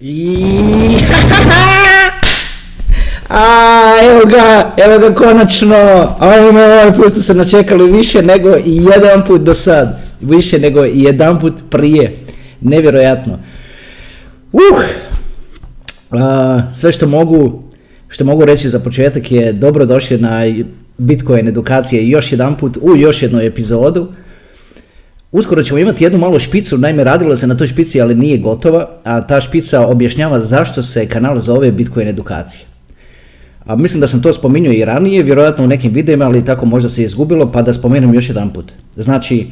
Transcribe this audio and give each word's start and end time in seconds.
I... 0.00 0.44
A, 3.28 3.94
evo 4.02 4.20
ga, 4.30 4.74
evo 4.76 4.98
ga 4.98 5.14
konačno, 5.14 5.76
ajme, 6.18 6.64
ovaj 6.64 6.94
put 6.94 7.22
se 7.22 7.34
načekali 7.34 7.92
više 7.92 8.22
nego 8.22 8.48
jedan 8.64 9.26
put 9.26 9.40
do 9.40 9.54
sad, 9.54 10.00
više 10.20 10.58
nego 10.58 10.84
jedan 10.84 11.40
put 11.40 11.54
prije, 11.70 12.16
nevjerojatno. 12.60 13.38
Uh, 14.52 14.60
a, 16.10 16.62
sve 16.72 16.92
što 16.92 17.06
mogu, 17.06 17.62
što 18.08 18.24
mogu 18.24 18.44
reći 18.44 18.68
za 18.68 18.78
početak 18.78 19.32
je 19.32 19.52
dobro 19.52 19.86
došli 19.86 20.18
na 20.18 20.42
Bitcoin 20.98 21.48
edukacije 21.48 22.08
još 22.08 22.32
jedan 22.32 22.56
put 22.56 22.78
u 22.80 22.96
još 22.96 23.22
jednu 23.22 23.40
epizodu. 23.40 24.12
Uskoro 25.32 25.62
ćemo 25.62 25.78
imati 25.78 26.04
jednu 26.04 26.18
malu 26.18 26.38
špicu, 26.38 26.78
naime 26.78 27.04
radilo 27.04 27.36
se 27.36 27.46
na 27.46 27.54
toj 27.54 27.68
špici, 27.68 28.00
ali 28.00 28.14
nije 28.14 28.38
gotova, 28.38 28.88
a 29.04 29.26
ta 29.26 29.40
špica 29.40 29.86
objašnjava 29.86 30.40
zašto 30.40 30.82
se 30.82 31.06
kanal 31.06 31.38
zove 31.40 31.72
Bitcoin 31.72 32.08
edukacije. 32.08 32.62
A 33.64 33.76
mislim 33.76 34.00
da 34.00 34.08
sam 34.08 34.22
to 34.22 34.32
spominjao 34.32 34.72
i 34.72 34.84
ranije, 34.84 35.22
vjerojatno 35.22 35.64
u 35.64 35.68
nekim 35.68 35.92
videima, 35.92 36.24
ali 36.24 36.44
tako 36.44 36.66
možda 36.66 36.88
se 36.88 37.04
izgubilo, 37.04 37.52
pa 37.52 37.62
da 37.62 37.72
spomenem 37.72 38.14
još 38.14 38.28
jedan 38.28 38.52
put. 38.52 38.72
Znači, 38.96 39.46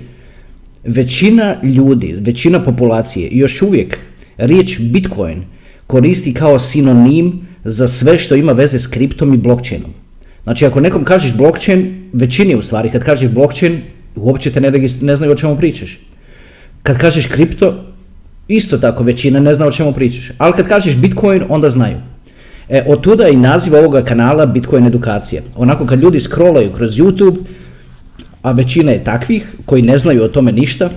većina 0.84 1.56
ljudi, 1.62 2.16
većina 2.20 2.64
populacije 2.64 3.28
još 3.32 3.62
uvijek 3.62 3.98
riječ 4.36 4.80
Bitcoin 4.80 5.44
koristi 5.86 6.34
kao 6.34 6.58
sinonim 6.58 7.46
za 7.64 7.88
sve 7.88 8.18
što 8.18 8.34
ima 8.34 8.52
veze 8.52 8.78
s 8.78 8.86
kriptom 8.86 9.34
i 9.34 9.36
blockchainom. 9.36 9.90
Znači, 10.42 10.66
ako 10.66 10.80
nekom 10.80 11.04
kažeš 11.04 11.34
blockchain, 11.34 12.10
većini 12.12 12.54
u 12.54 12.62
stvari, 12.62 12.90
kad 12.90 13.04
kažeš 13.04 13.30
blockchain, 13.30 13.80
uopće 14.16 14.50
te 14.50 14.60
ne, 14.60 14.70
ne 15.00 15.16
znaju 15.16 15.32
o 15.32 15.36
čemu 15.36 15.56
pričaš. 15.56 15.98
Kad 16.82 16.98
kažeš 16.98 17.26
kripto, 17.26 17.84
isto 18.48 18.78
tako 18.78 19.02
većina 19.02 19.40
ne 19.40 19.54
zna 19.54 19.66
o 19.66 19.72
čemu 19.72 19.92
pričaš. 19.92 20.30
Ali 20.38 20.52
kad 20.52 20.68
kažeš 20.68 20.96
Bitcoin, 20.96 21.42
onda 21.48 21.70
znaju. 21.70 21.96
E, 22.68 22.84
od 22.88 23.00
tuda 23.00 23.28
i 23.28 23.36
naziv 23.36 23.74
ovoga 23.74 24.04
kanala 24.04 24.46
Bitcoin 24.46 24.86
edukacija. 24.86 25.42
Onako 25.56 25.86
kad 25.86 26.00
ljudi 26.00 26.20
scrollaju 26.20 26.72
kroz 26.72 26.96
YouTube, 26.96 27.36
a 28.42 28.52
većina 28.52 28.92
je 28.92 29.04
takvih 29.04 29.46
koji 29.66 29.82
ne 29.82 29.98
znaju 29.98 30.22
o 30.22 30.28
tome 30.28 30.52
ništa, 30.52 30.90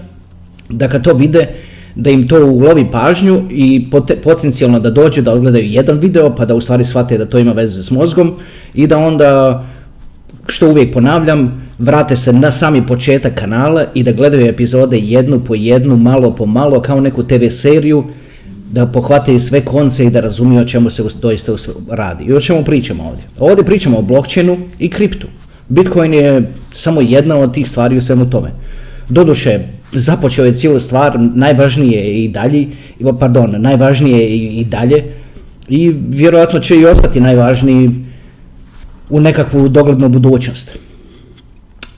da 0.70 0.88
kad 0.88 1.03
to 1.03 1.14
vide, 1.14 1.47
da 1.95 2.09
im 2.09 2.28
to 2.28 2.45
ulovi 2.45 2.92
pažnju 2.92 3.42
i 3.50 3.90
potencijalno 4.23 4.80
da 4.80 4.90
dođu 4.90 5.22
da 5.22 5.34
odgledaju 5.34 5.66
jedan 5.66 6.00
video 6.00 6.36
pa 6.36 6.45
da 6.45 6.56
u 6.56 6.62
stvari 6.62 6.86
shvate 6.86 7.17
da 7.17 7.25
to 7.25 7.38
ima 7.38 7.52
veze 7.52 7.84
s 7.84 7.92
mozgom 7.92 8.34
i 8.73 8.88
da 8.88 8.97
onda, 8.97 9.64
što 10.52 10.69
uvijek 10.69 10.94
ponavljam, 10.94 11.67
vrate 11.80 12.16
se 12.16 12.33
na 12.33 12.52
sami 12.52 12.88
početak 12.88 13.36
kanala 13.36 13.86
i 13.94 14.03
da 14.03 14.11
gledaju 14.11 14.45
epizode 14.45 15.00
jednu 15.00 15.39
po 15.39 15.56
jednu, 15.56 15.97
malo 15.97 16.36
po 16.36 16.45
malo, 16.45 16.81
kao 16.81 17.02
neku 17.02 17.23
TV 17.23 17.47
seriju, 17.50 18.03
da 18.72 18.86
pohvataju 18.86 19.39
sve 19.39 19.61
konce 19.61 20.06
i 20.06 20.09
da 20.09 20.19
razumiju 20.19 20.61
o 20.61 20.66
čemu 20.66 20.89
se 20.89 21.03
doista 21.22 21.52
radi. 21.89 22.23
I 22.23 22.33
o 22.33 22.41
čemu 22.41 22.64
pričamo 22.64 23.03
ovdje? 23.03 23.23
Ovdje 23.39 23.66
pričamo 23.66 23.97
o 23.97 24.02
blockchainu 24.02 24.58
i 24.80 24.89
kriptu. 24.89 25.28
Bitcoin 25.69 26.14
je 26.14 26.52
samo 26.73 27.02
jedna 27.02 27.38
od 27.38 27.53
tih 27.53 27.69
stvari 27.69 27.97
u 27.97 28.02
svemu 28.02 28.30
tome. 28.30 28.52
Doduše, 29.09 29.59
započeo 29.91 30.45
je 30.45 30.53
cijelu 30.53 30.80
stvar, 30.80 31.17
najvažnije 31.19 32.23
i 32.23 32.28
dalje, 32.28 32.67
pardon, 33.19 33.56
najvažnije 33.58 34.30
i 34.30 34.66
dalje 34.66 35.03
i 35.69 35.95
vjerojatno 36.09 36.59
će 36.59 36.75
i 36.75 36.86
ostati 36.86 37.19
najvažniji 37.19 37.89
u 39.10 39.20
nekakvu 39.20 39.68
doglednu 39.70 40.10
budućnost. 40.10 40.72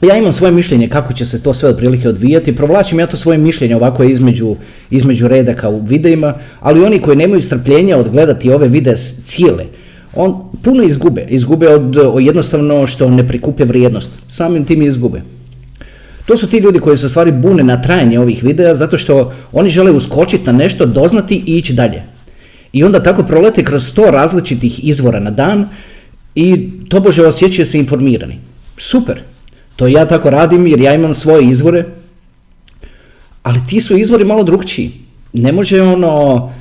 Ja 0.01 0.17
imam 0.17 0.33
svoje 0.33 0.51
mišljenje 0.51 0.87
kako 0.87 1.13
će 1.13 1.25
se 1.25 1.43
to 1.43 1.53
sve 1.53 1.69
otprilike 1.69 2.09
odvijati, 2.09 2.55
provlačim 2.55 2.99
ja 2.99 3.07
to 3.07 3.17
svoje 3.17 3.37
mišljenje 3.37 3.75
ovako 3.75 4.03
između, 4.03 4.55
između 4.89 5.27
redaka 5.27 5.69
u 5.69 5.81
videima, 5.83 6.33
ali 6.59 6.83
oni 6.83 6.99
koji 6.99 7.17
nemaju 7.17 7.41
strpljenja 7.41 7.97
odgledati 7.97 8.51
ove 8.51 8.67
videe 8.67 8.97
cijele, 8.97 9.65
on 10.15 10.35
puno 10.63 10.83
izgube, 10.83 11.25
izgube 11.29 11.67
od, 11.67 11.95
jednostavno 12.19 12.87
što 12.87 13.09
ne 13.09 13.27
prikupe 13.27 13.65
vrijednost, 13.65 14.11
samim 14.31 14.65
tim 14.65 14.81
izgube. 14.81 15.21
To 16.25 16.37
su 16.37 16.47
ti 16.47 16.57
ljudi 16.57 16.79
koji 16.79 16.97
se 16.97 17.09
stvari 17.09 17.31
bune 17.31 17.63
na 17.63 17.81
trajanje 17.81 18.19
ovih 18.19 18.43
videa 18.43 18.75
zato 18.75 18.97
što 18.97 19.33
oni 19.51 19.69
žele 19.69 19.91
uskočiti 19.91 20.45
na 20.45 20.51
nešto, 20.51 20.85
doznati 20.85 21.43
i 21.45 21.57
ići 21.57 21.73
dalje. 21.73 22.03
I 22.73 22.83
onda 22.83 23.03
tako 23.03 23.23
prolete 23.23 23.63
kroz 23.63 23.87
sto 23.87 24.11
različitih 24.11 24.87
izvora 24.87 25.19
na 25.19 25.31
dan 25.31 25.67
i 26.35 26.69
tobože 26.89 27.25
osjećaju 27.25 27.65
se 27.65 27.79
informirani. 27.79 28.39
Super, 28.77 29.21
to 29.75 29.87
ja 29.87 30.05
tako 30.05 30.29
radim 30.29 30.67
jer 30.67 30.81
ja 30.81 30.95
imam 30.95 31.13
svoje 31.13 31.45
izvore, 31.45 31.85
ali 33.43 33.59
ti 33.67 33.81
su 33.81 33.97
izvori 33.97 34.25
malo 34.25 34.43
drugčiji. 34.43 34.91
Ne 35.33 35.51
može 35.51 35.81
ono, 35.81 36.51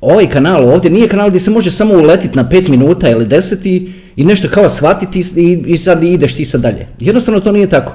ovaj 0.00 0.30
kanal 0.30 0.68
ovdje 0.68 0.90
nije 0.90 1.08
kanal 1.08 1.28
gdje 1.28 1.40
se 1.40 1.50
može 1.50 1.70
samo 1.70 1.94
uletiti 1.94 2.36
na 2.36 2.48
5 2.48 2.68
minuta 2.68 3.10
ili 3.10 3.26
10 3.26 3.68
i, 3.68 3.92
i 4.16 4.24
nešto 4.24 4.48
kao 4.48 4.68
shvatiti 4.68 5.22
i, 5.36 5.62
i 5.66 5.78
sad 5.78 6.02
ideš 6.02 6.34
ti 6.34 6.44
sad 6.44 6.60
dalje. 6.60 6.86
Jednostavno 7.00 7.40
to 7.40 7.52
nije 7.52 7.68
tako. 7.68 7.92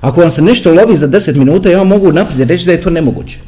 Ako 0.00 0.20
vam 0.20 0.30
se 0.30 0.42
nešto 0.42 0.74
lovi 0.74 0.96
za 0.96 1.08
10 1.08 1.36
minuta, 1.36 1.70
ja 1.70 1.78
vam 1.78 1.88
mogu 1.88 2.12
naprijed 2.12 2.50
reći 2.50 2.66
da 2.66 2.72
je 2.72 2.82
to 2.82 2.90
nemoguće. 2.90 3.38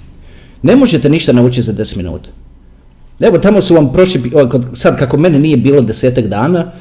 Ne 0.62 0.76
možete 0.76 1.09
ništa 1.09 1.32
naučiti 1.32 1.62
za 1.62 1.72
10 1.72 1.97
minuta. 1.97 2.31
Evo, 3.21 3.38
tamo 3.38 3.60
su 3.60 3.75
vam 3.75 3.93
prošli, 3.93 4.32
sad 4.75 4.99
kako 4.99 5.16
mene 5.16 5.38
nije 5.38 5.56
bilo 5.56 5.81
desetak 5.81 6.26
dana, 6.26 6.72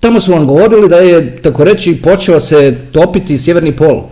tamo 0.00 0.20
su 0.20 0.32
vam 0.32 0.46
govorili 0.46 0.88
da 0.88 0.96
je, 0.96 1.42
tako 1.42 1.64
reći, 1.64 2.00
počeo 2.02 2.40
se 2.40 2.76
topiti 2.92 3.38
sjeverni 3.38 3.76
pol. 3.76 4.02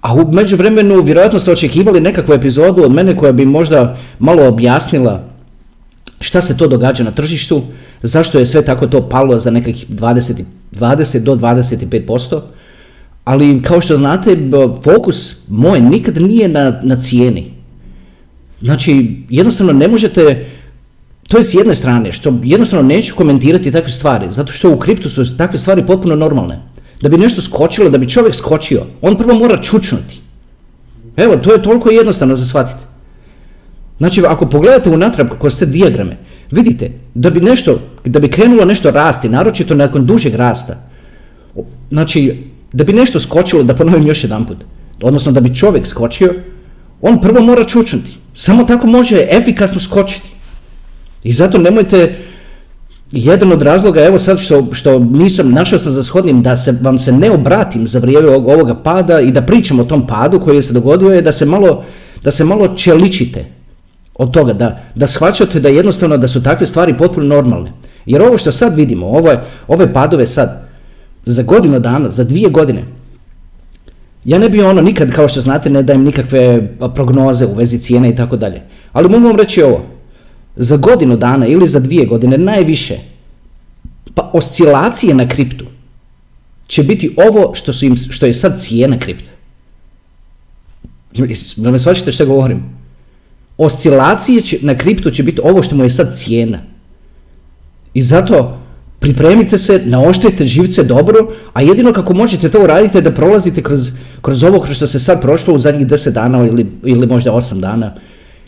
A 0.00 0.14
u 0.14 0.32
međuvremenu 0.32 1.02
vjerojatno 1.02 1.38
ste 1.38 1.52
očekivali 1.52 2.00
nekakvu 2.00 2.34
epizodu 2.34 2.84
od 2.84 2.92
mene 2.92 3.16
koja 3.16 3.32
bi 3.32 3.46
možda 3.46 3.96
malo 4.18 4.48
objasnila 4.48 5.28
šta 6.20 6.42
se 6.42 6.56
to 6.56 6.66
događa 6.66 7.04
na 7.04 7.10
tržištu, 7.10 7.62
zašto 8.02 8.38
je 8.38 8.46
sve 8.46 8.64
tako 8.64 8.86
to 8.86 9.08
palo 9.08 9.40
za 9.40 9.50
nekakvih 9.50 9.90
20, 9.90 10.44
20 10.72 11.18
do 11.18 11.36
25%, 11.36 12.40
ali 13.24 13.62
kao 13.62 13.80
što 13.80 13.96
znate, 13.96 14.36
fokus 14.84 15.48
moj 15.48 15.80
nikad 15.80 16.16
nije 16.16 16.48
na, 16.48 16.80
na 16.82 16.96
cijeni. 16.96 17.52
Znači, 18.60 19.16
jednostavno 19.28 19.72
ne 19.72 19.88
možete, 19.88 20.46
to 21.28 21.38
je 21.38 21.44
s 21.44 21.54
jedne 21.54 21.74
strane, 21.74 22.12
što 22.12 22.34
jednostavno 22.42 22.88
neću 22.88 23.14
komentirati 23.16 23.72
takve 23.72 23.90
stvari, 23.90 24.26
zato 24.30 24.52
što 24.52 24.72
u 24.72 24.78
kriptu 24.78 25.10
su 25.10 25.36
takve 25.36 25.58
stvari 25.58 25.86
potpuno 25.86 26.16
normalne. 26.16 26.62
Da 27.02 27.08
bi 27.08 27.16
nešto 27.16 27.42
skočilo, 27.42 27.90
da 27.90 27.98
bi 27.98 28.08
čovjek 28.08 28.34
skočio, 28.34 28.86
on 29.02 29.16
prvo 29.16 29.34
mora 29.34 29.62
čučnuti. 29.62 30.20
Evo, 31.16 31.36
to 31.36 31.52
je 31.52 31.62
toliko 31.62 31.90
jednostavno 31.90 32.36
za 32.36 32.44
shvatiti. 32.44 32.84
Znači, 33.98 34.22
ako 34.26 34.46
pogledate 34.46 34.90
unatrag 34.90 35.28
kroz 35.40 35.58
te 35.58 35.66
dijagrame, 35.66 36.16
vidite, 36.50 36.90
da 37.14 37.30
bi 37.30 37.40
nešto, 37.40 37.78
da 38.04 38.20
bi 38.20 38.30
krenulo 38.30 38.64
nešto 38.64 38.90
rasti, 38.90 39.28
naročito 39.28 39.74
nakon 39.74 40.06
dužeg 40.06 40.34
rasta, 40.34 40.76
znači, 41.90 42.44
da 42.72 42.84
bi 42.84 42.92
nešto 42.92 43.20
skočilo, 43.20 43.62
da 43.62 43.74
ponovim 43.74 44.06
još 44.06 44.24
jedan 44.24 44.46
put, 44.46 44.64
odnosno 45.02 45.32
da 45.32 45.40
bi 45.40 45.54
čovjek 45.54 45.86
skočio, 45.86 46.34
on 47.02 47.20
prvo 47.20 47.40
mora 47.40 47.64
čučnuti. 47.64 48.16
Samo 48.34 48.64
tako 48.64 48.86
može 48.86 49.26
efikasno 49.30 49.80
skočiti. 49.80 50.37
I 51.28 51.32
zato 51.32 51.58
nemojte, 51.58 52.16
jedan 53.12 53.52
od 53.52 53.62
razloga, 53.62 54.04
evo 54.04 54.18
sad 54.18 54.38
što, 54.38 54.68
što 54.72 54.98
nisam 54.98 55.50
našao 55.50 55.78
sam 55.78 55.92
za 55.92 56.02
shodnim 56.02 56.42
da 56.42 56.56
se, 56.56 56.72
vam 56.82 56.98
se 56.98 57.12
ne 57.12 57.30
obratim 57.30 57.88
za 57.88 57.98
vrijeme 57.98 58.28
ovoga 58.28 58.74
pada 58.74 59.20
i 59.20 59.32
da 59.32 59.42
pričam 59.42 59.80
o 59.80 59.84
tom 59.84 60.06
padu 60.06 60.40
koji 60.40 60.62
se 60.62 60.72
dogodio 60.72 61.10
je 61.10 61.22
da 61.22 61.32
se 61.32 61.44
malo, 61.44 61.84
da 62.24 62.30
se 62.30 62.44
malo 62.44 62.68
čeličite 62.76 63.44
od 64.14 64.30
toga, 64.30 64.52
da, 64.52 64.78
da 64.94 65.06
shvaćate 65.06 65.60
da 65.60 65.68
jednostavno 65.68 66.16
da 66.16 66.28
su 66.28 66.42
takve 66.42 66.66
stvari 66.66 66.96
potpuno 66.98 67.26
normalne. 67.26 67.72
Jer 68.06 68.22
ovo 68.22 68.38
što 68.38 68.52
sad 68.52 68.76
vidimo, 68.76 69.06
ove, 69.06 69.40
ove 69.68 69.92
padove 69.92 70.26
sad, 70.26 70.64
za 71.26 71.42
godinu 71.42 71.80
dana, 71.80 72.08
za 72.10 72.24
dvije 72.24 72.48
godine, 72.50 72.84
ja 74.24 74.38
ne 74.38 74.48
bi 74.48 74.62
ono 74.62 74.80
nikad, 74.80 75.12
kao 75.12 75.28
što 75.28 75.40
znate, 75.40 75.70
ne 75.70 75.82
dajem 75.82 76.04
nikakve 76.04 76.68
prognoze 76.94 77.46
u 77.46 77.54
vezi 77.54 77.78
cijene 77.78 78.10
i 78.10 78.16
tako 78.16 78.36
dalje. 78.36 78.62
Ali 78.92 79.08
mogu 79.08 79.26
vam 79.26 79.36
reći 79.36 79.62
ovo, 79.62 79.97
za 80.58 80.76
godinu 80.76 81.16
dana 81.16 81.46
ili 81.46 81.66
za 81.66 81.80
dvije 81.80 82.06
godine 82.06 82.38
najviše, 82.38 82.98
pa 84.14 84.30
oscilacije 84.34 85.14
na 85.14 85.28
kriptu 85.28 85.64
će 86.66 86.82
biti 86.82 87.14
ovo 87.16 87.54
što, 87.54 87.72
su 87.72 87.86
im, 87.86 87.96
što 87.96 88.26
je 88.26 88.34
sad 88.34 88.60
cijena 88.60 88.98
kripta. 88.98 89.30
Da 91.56 91.70
me 91.70 91.78
shvaćate 91.78 92.12
što 92.12 92.26
govorim? 92.26 92.62
Oscilacije 93.58 94.42
će, 94.42 94.58
na 94.62 94.74
kriptu 94.74 95.10
će 95.10 95.22
biti 95.22 95.40
ovo 95.44 95.62
što 95.62 95.76
mu 95.76 95.84
je 95.84 95.90
sad 95.90 96.16
cijena. 96.16 96.58
I 97.94 98.02
zato 98.02 98.58
pripremite 98.98 99.58
se, 99.58 99.82
naoštrite 99.84 100.44
živce 100.44 100.84
dobro, 100.84 101.18
a 101.52 101.62
jedino 101.62 101.92
kako 101.92 102.14
možete 102.14 102.48
to 102.48 102.62
uraditi 102.62 102.98
je 102.98 103.02
da 103.02 103.14
prolazite 103.14 103.62
kroz, 103.62 103.90
kroz 104.22 104.42
ovo 104.42 104.66
što 104.66 104.86
se 104.86 105.00
sad 105.00 105.22
prošlo 105.22 105.54
u 105.54 105.58
zadnjih 105.58 105.86
10 105.86 106.10
dana 106.10 106.46
ili, 106.46 106.66
ili 106.84 107.06
možda 107.06 107.32
8 107.32 107.60
dana 107.60 107.94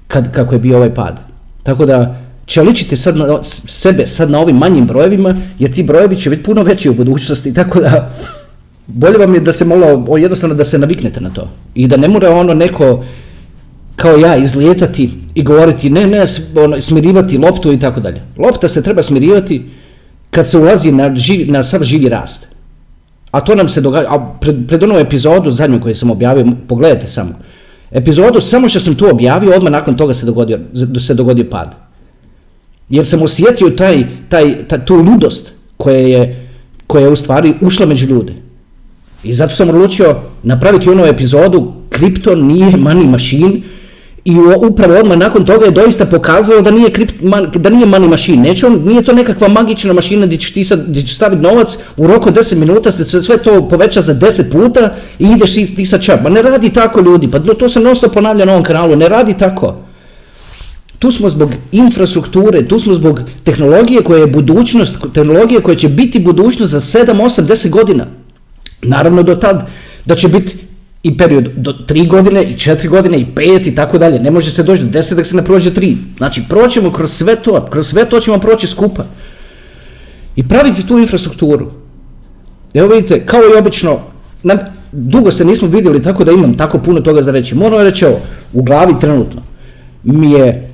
kad, 0.08 0.32
kako 0.32 0.54
je 0.54 0.58
bio 0.58 0.76
ovaj 0.76 0.94
pad. 0.94 1.29
Tako 1.62 1.86
da 1.86 2.20
čeličite 2.46 2.96
sad 2.96 3.16
na, 3.16 3.42
sebe 3.42 4.06
sad 4.06 4.30
na 4.30 4.38
ovim 4.38 4.56
manjim 4.56 4.86
brojevima, 4.86 5.34
jer 5.58 5.72
ti 5.72 5.82
brojevi 5.82 6.16
će 6.16 6.30
biti 6.30 6.42
puno 6.42 6.62
veći 6.62 6.90
u 6.90 6.94
budućnosti, 6.94 7.54
tako 7.60 7.80
da 7.80 8.12
bolje 8.86 9.18
vam 9.18 9.34
je 9.34 9.40
da 9.40 9.52
se 9.52 9.64
malo, 9.64 10.16
jednostavno 10.18 10.54
da 10.54 10.64
se 10.64 10.78
naviknete 10.78 11.20
na 11.20 11.30
to. 11.30 11.48
I 11.74 11.86
da 11.86 11.96
ne 11.96 12.08
mora 12.08 12.30
ono 12.30 12.54
neko 12.54 13.04
kao 13.96 14.16
ja 14.16 14.36
izlijetati 14.36 15.10
i 15.34 15.42
govoriti 15.42 15.90
ne, 15.90 16.06
ne, 16.06 16.24
ono, 16.56 16.80
smirivati 16.80 17.38
loptu 17.38 17.72
i 17.72 17.78
tako 17.78 18.00
dalje. 18.00 18.22
Lopta 18.38 18.68
se 18.68 18.82
treba 18.82 19.02
smirivati 19.02 19.70
kad 20.30 20.48
se 20.48 20.58
ulazi 20.58 20.92
na, 20.92 21.16
živ, 21.16 21.50
na 21.50 21.64
sav 21.64 21.82
živi 21.82 22.08
rast. 22.08 22.46
A 23.30 23.40
to 23.40 23.54
nam 23.54 23.68
se 23.68 23.80
događa, 23.80 24.06
a 24.08 24.36
pred, 24.40 24.56
pred 24.68 24.82
onu 24.82 24.98
epizodu 24.98 25.50
zadnju 25.50 25.80
koju 25.80 25.94
sam 25.94 26.10
objavio, 26.10 26.46
pogledajte 26.68 27.06
samo, 27.06 27.34
epizodu, 27.92 28.40
samo 28.40 28.68
što 28.68 28.80
sam 28.80 28.94
tu 28.94 29.08
objavio, 29.10 29.54
odmah 29.56 29.72
nakon 29.72 29.96
toga 29.96 30.14
se 30.14 30.26
dogodio, 30.26 30.60
se 31.00 31.14
dogodio 31.14 31.46
pad. 31.50 31.74
Jer 32.88 33.06
sam 33.06 33.22
osjetio 33.22 33.70
taj, 33.70 34.04
taj, 34.28 34.68
taj, 34.68 34.84
tu 34.84 34.94
ludost 34.94 35.52
koja 35.76 35.98
je, 35.98 36.48
koja 36.86 37.02
je 37.02 37.08
u 37.08 37.16
stvari 37.16 37.54
ušla 37.60 37.86
među 37.86 38.06
ljude. 38.06 38.32
I 39.24 39.32
zato 39.32 39.54
sam 39.54 39.68
odlučio 39.68 40.16
napraviti 40.42 40.90
onu 40.90 41.04
epizodu 41.04 41.72
Kripto 41.90 42.34
nije 42.34 42.72
money 42.72 43.08
machine 43.08 43.60
i 44.24 44.36
upravo 44.66 44.94
odmah 44.94 45.18
nakon 45.18 45.44
toga 45.44 45.64
je 45.64 45.70
doista 45.70 46.06
pokazao 46.06 46.60
da 46.60 46.70
nije, 46.70 46.90
kript, 46.90 47.14
man, 47.22 47.50
da 47.54 47.70
nije 47.70 47.86
money 47.86 48.08
machine. 48.08 48.48
Neće 48.48 48.66
on, 48.66 48.82
nije 48.84 49.02
to 49.02 49.12
nekakva 49.12 49.48
magična 49.48 49.92
mašina 49.92 50.26
gdje 50.26 50.38
ćeš, 50.38 50.52
ti 50.52 50.64
sad, 50.64 50.88
gdje 50.88 51.02
ćeš 51.02 51.16
staviti 51.16 51.42
novac 51.42 51.78
u 51.96 52.06
roku 52.06 52.28
od 52.28 52.36
10 52.36 52.54
minuta, 52.54 52.90
se 52.90 53.22
sve 53.22 53.36
to 53.36 53.68
poveća 53.68 54.02
za 54.02 54.14
10 54.14 54.52
puta 54.52 54.94
i 55.18 55.24
ideš 55.24 55.54
ti, 55.54 55.76
ti 55.76 55.86
sad 55.86 56.02
čap. 56.02 56.22
Ma 56.22 56.28
ne 56.28 56.42
radi 56.42 56.70
tako 56.70 57.00
ljudi, 57.00 57.30
pa 57.30 57.38
to 57.38 57.68
se 57.68 57.80
nosto 57.80 58.08
ponavlja 58.08 58.44
na 58.44 58.52
ovom 58.52 58.64
kanalu, 58.64 58.96
ne 58.96 59.08
radi 59.08 59.34
tako. 59.38 59.74
Tu 60.98 61.10
smo 61.10 61.28
zbog 61.28 61.50
infrastrukture, 61.72 62.68
tu 62.68 62.78
smo 62.78 62.94
zbog 62.94 63.20
tehnologije 63.44 64.02
koja 64.02 64.20
je 64.20 64.26
budućnost, 64.26 64.96
tehnologije 65.14 65.60
koja 65.60 65.76
će 65.76 65.88
biti 65.88 66.18
budućnost 66.18 66.72
za 66.72 66.80
7, 66.80 67.22
8, 67.22 67.42
10 67.42 67.70
godina. 67.70 68.06
Naravno 68.82 69.22
do 69.22 69.34
tad 69.34 69.66
da 70.04 70.14
će 70.14 70.28
biti 70.28 70.56
i 71.02 71.16
period 71.16 71.50
do 71.56 71.72
3 71.88 72.08
godine 72.08 72.42
i 72.44 72.54
4 72.54 72.88
godine 72.88 73.18
i 73.18 73.26
5 73.34 73.68
i 73.68 73.74
tako 73.74 73.98
dalje. 73.98 74.18
Ne 74.18 74.30
može 74.30 74.50
se 74.50 74.62
doći 74.62 74.82
do 74.82 74.98
10 74.98 75.14
dok 75.14 75.26
se 75.26 75.36
ne 75.36 75.44
prođe 75.44 75.70
3. 75.70 75.96
Znači 76.16 76.42
proćemo 76.48 76.92
kroz 76.92 77.12
sve 77.12 77.36
to, 77.36 77.66
kroz 77.70 77.86
sve 77.86 78.04
to 78.04 78.20
ćemo 78.20 78.38
proći 78.38 78.66
skupa. 78.66 79.04
I 80.36 80.48
praviti 80.48 80.86
tu 80.86 80.98
infrastrukturu. 80.98 81.70
Evo 82.74 82.88
vidite, 82.88 83.26
kao 83.26 83.40
i 83.40 83.58
obično, 83.58 84.00
na, 84.42 84.58
dugo 84.92 85.32
se 85.32 85.44
nismo 85.44 85.68
vidjeli 85.68 86.02
tako 86.02 86.24
da 86.24 86.32
imam 86.32 86.56
tako 86.56 86.78
puno 86.78 87.00
toga 87.00 87.22
za 87.22 87.32
reći. 87.32 87.54
Moram 87.54 87.82
reći 87.82 88.06
ovo, 88.06 88.20
u 88.52 88.62
glavi 88.62 88.94
trenutno 89.00 89.42
mi 90.02 90.32
je 90.32 90.70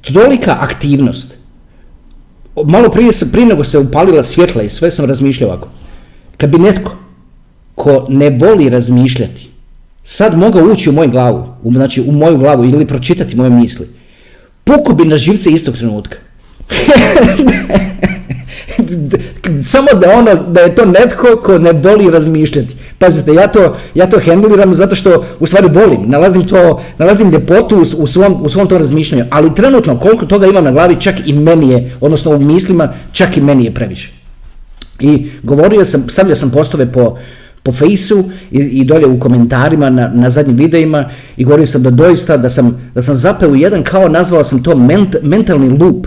tolika 0.00 0.56
aktivnost, 0.60 1.34
malo 2.66 2.88
prije, 2.88 3.10
prije 3.32 3.46
nego 3.46 3.64
se 3.64 3.78
upalila 3.78 4.22
svjetla 4.22 4.62
i 4.62 4.68
sve 4.68 4.90
sam 4.90 5.04
razmišljao 5.04 5.50
ovako, 5.50 5.68
kad 6.36 6.50
bi 6.50 6.58
netko 6.58 6.96
ko 7.74 8.06
ne 8.08 8.30
voli 8.30 8.68
razmišljati, 8.68 9.51
sad 10.04 10.38
mogao 10.38 10.64
ući 10.64 10.90
u 10.90 10.92
moju 10.92 11.10
glavu, 11.10 11.46
u, 11.62 11.72
znači 11.72 12.00
u 12.00 12.12
moju 12.12 12.38
glavu 12.38 12.64
ili 12.64 12.86
pročitati 12.86 13.36
moje 13.36 13.50
misli, 13.50 13.88
puku 14.64 14.94
bi 14.94 15.04
na 15.04 15.16
živce 15.16 15.50
istog 15.50 15.76
trenutka. 15.76 16.16
Samo 19.62 19.86
da 20.00 20.18
ono, 20.18 20.34
da 20.34 20.60
je 20.60 20.74
to 20.74 20.84
netko 20.86 21.26
ko 21.44 21.58
ne 21.58 21.72
voli 21.72 22.10
razmišljati. 22.10 22.74
Pazite, 22.98 23.34
ja 23.34 23.46
to, 23.46 23.76
ja 23.94 24.10
to 24.10 24.20
handliram 24.24 24.74
zato 24.74 24.94
što 24.94 25.24
u 25.40 25.46
stvari 25.46 25.68
volim, 25.72 26.10
nalazim 26.10 26.46
to, 26.46 26.82
nalazim 26.98 27.30
ljepotu 27.30 27.76
u, 27.76 28.02
u, 28.02 28.06
svom, 28.06 28.42
u 28.42 28.48
svom 28.48 28.68
tom 28.68 28.78
razmišljanju, 28.78 29.24
ali 29.30 29.54
trenutno 29.54 29.98
koliko 29.98 30.26
toga 30.26 30.46
imam 30.46 30.64
na 30.64 30.70
glavi, 30.70 31.00
čak 31.00 31.14
i 31.26 31.32
meni 31.32 31.68
je, 31.68 31.96
odnosno 32.00 32.30
u 32.30 32.38
mislima, 32.38 32.92
čak 33.12 33.36
i 33.36 33.40
meni 33.40 33.64
je 33.64 33.74
previše. 33.74 34.12
I 35.00 35.30
govorio 35.42 35.84
sam, 35.84 36.08
stavljao 36.08 36.36
sam 36.36 36.50
postove 36.50 36.92
po, 36.92 37.18
po 37.62 37.72
fejsu 37.72 38.24
i, 38.50 38.58
i 38.58 38.84
dolje 38.84 39.06
u 39.06 39.18
komentarima 39.18 39.90
na, 39.90 40.10
na 40.14 40.30
zadnjim 40.30 40.56
videima 40.56 41.10
i 41.36 41.44
govorio 41.44 41.66
sam 41.66 41.82
da 41.82 41.90
doista 41.90 42.36
da 42.36 42.50
sam, 42.50 42.90
da 42.94 43.02
sam 43.02 43.14
zapeo 43.14 43.54
jedan 43.54 43.82
kao 43.82 44.08
nazvao 44.08 44.44
sam 44.44 44.62
to 44.62 44.76
ment, 44.76 45.16
mentalni 45.22 45.78
loop. 45.78 46.06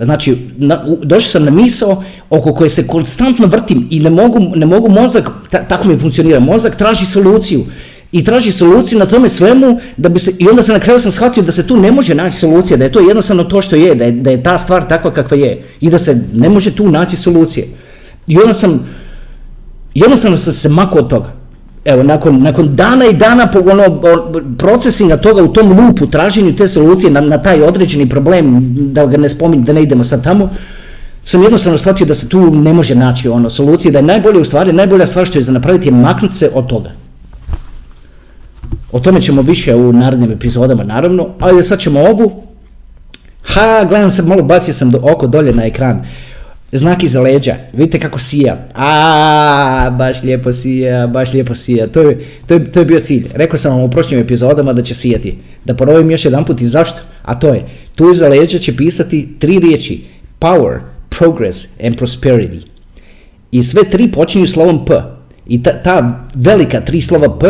Znači, 0.00 0.38
na, 0.56 0.84
došao 1.02 1.30
sam 1.30 1.44
na 1.44 1.50
misao 1.50 2.04
oko 2.30 2.54
koje 2.54 2.70
se 2.70 2.86
konstantno 2.86 3.46
vrtim 3.46 3.88
i 3.90 4.00
ne 4.00 4.10
mogu, 4.10 4.38
ne 4.54 4.66
mogu 4.66 4.88
mozak, 4.88 5.30
ta, 5.50 5.62
tako 5.62 5.88
mi 5.88 5.98
funkcionira, 5.98 6.40
mozak 6.40 6.76
traži 6.76 7.06
soluciju 7.06 7.64
i 8.12 8.24
traži 8.24 8.52
soluciju 8.52 8.98
na 8.98 9.06
tome 9.06 9.28
svemu 9.28 9.80
da 9.96 10.08
bi 10.08 10.18
se, 10.18 10.32
i 10.38 10.48
onda 10.48 10.62
se 10.62 10.72
na 10.72 10.80
kraju 10.80 10.98
sam 10.98 11.12
shvatio 11.12 11.42
da 11.42 11.52
se 11.52 11.66
tu 11.66 11.76
ne 11.76 11.92
može 11.92 12.14
naći 12.14 12.36
solucija, 12.36 12.76
da 12.76 12.84
je 12.84 12.92
to 12.92 13.00
jednostavno 13.00 13.44
to 13.44 13.62
što 13.62 13.76
je, 13.76 13.94
da 13.94 14.04
je, 14.04 14.12
da 14.12 14.30
je 14.30 14.42
ta 14.42 14.58
stvar 14.58 14.88
takva 14.88 15.14
kakva 15.14 15.36
je 15.36 15.64
i 15.80 15.90
da 15.90 15.98
se 15.98 16.22
ne 16.34 16.48
može 16.48 16.70
tu 16.70 16.90
naći 16.90 17.16
solucije. 17.16 17.66
I 18.26 18.36
onda 18.38 18.54
sam 18.54 18.88
jednostavno 19.98 20.36
sam 20.36 20.52
se 20.52 20.68
mako 20.68 20.98
od 20.98 21.08
toga. 21.08 21.32
Evo, 21.84 22.02
nakon, 22.02 22.42
nakon 22.42 22.76
dana 22.76 23.04
i 23.06 23.16
dana 23.16 23.48
ono, 23.70 24.02
procesinga 24.58 25.16
toga 25.16 25.42
u 25.42 25.52
tom 25.52 25.80
lupu, 25.80 26.06
traženju 26.06 26.56
te 26.56 26.68
solucije 26.68 27.10
na, 27.10 27.20
na 27.20 27.38
taj 27.42 27.62
određeni 27.62 28.08
problem, 28.08 28.60
da 28.92 29.06
ga 29.06 29.16
ne 29.16 29.28
spominjem, 29.28 29.64
da 29.64 29.72
ne 29.72 29.82
idemo 29.82 30.04
sad 30.04 30.24
tamo, 30.24 30.50
sam 31.24 31.42
jednostavno 31.42 31.78
shvatio 31.78 32.06
da 32.06 32.14
se 32.14 32.28
tu 32.28 32.50
ne 32.50 32.72
može 32.72 32.94
naći 32.94 33.28
ono 33.28 33.50
solucije, 33.50 33.92
da 33.92 33.98
je 33.98 34.02
najbolje 34.02 34.40
u 34.40 34.44
stvari, 34.44 34.72
najbolja 34.72 35.06
stvar 35.06 35.26
što 35.26 35.38
je 35.38 35.44
za 35.44 35.52
napraviti 35.52 35.88
je 35.88 35.92
maknuti 35.92 36.36
se 36.36 36.50
od 36.54 36.66
toga. 36.66 36.90
O 38.92 39.00
tome 39.00 39.20
ćemo 39.20 39.42
više 39.42 39.74
u 39.74 39.92
narednim 39.92 40.32
epizodama, 40.32 40.84
naravno, 40.84 41.28
ali 41.40 41.64
sad 41.64 41.80
ćemo 41.80 42.00
ovu. 42.00 42.42
Ha, 43.42 43.84
gledam 43.88 44.10
se, 44.10 44.22
malo 44.22 44.42
bacio 44.42 44.74
sam 44.74 44.90
do, 44.90 45.00
oko 45.02 45.26
dolje 45.26 45.52
na 45.52 45.66
ekran 45.66 46.04
znak 46.72 47.02
iza 47.02 47.20
leđa, 47.20 47.56
vidite 47.72 48.00
kako 48.00 48.18
sija, 48.18 48.68
a 48.74 49.90
baš 49.98 50.22
lijepo 50.22 50.52
sija, 50.52 51.06
baš 51.06 51.32
lijepo 51.32 51.54
sija, 51.54 51.86
to 51.86 52.00
je, 52.00 52.18
to, 52.46 52.54
je, 52.54 52.64
to 52.72 52.80
je 52.80 52.86
bio 52.86 53.00
cilj. 53.00 53.26
Rekao 53.34 53.58
sam 53.58 53.72
vam 53.72 53.82
u 53.82 53.90
prošlim 53.90 54.20
epizodama 54.20 54.72
da 54.72 54.82
će 54.82 54.94
sijati, 54.94 55.38
da 55.64 55.74
ponovim 55.74 56.10
još 56.10 56.24
jedan 56.24 56.44
put 56.44 56.60
i 56.60 56.66
zašto, 56.66 57.00
a 57.22 57.38
to 57.38 57.48
je, 57.48 57.64
tu 57.94 58.10
iza 58.10 58.28
leđa 58.28 58.58
će 58.58 58.76
pisati 58.76 59.28
tri 59.38 59.58
riječi, 59.58 60.04
power, 60.40 60.78
progress 61.08 61.66
and 61.84 61.96
prosperity. 61.96 62.60
I 63.52 63.62
sve 63.62 63.84
tri 63.90 64.12
počinju 64.12 64.46
slovom 64.46 64.84
P. 64.84 64.94
I 65.46 65.62
ta, 65.62 65.82
ta 65.82 66.26
velika 66.34 66.80
tri 66.80 67.00
slova 67.00 67.38
P 67.38 67.46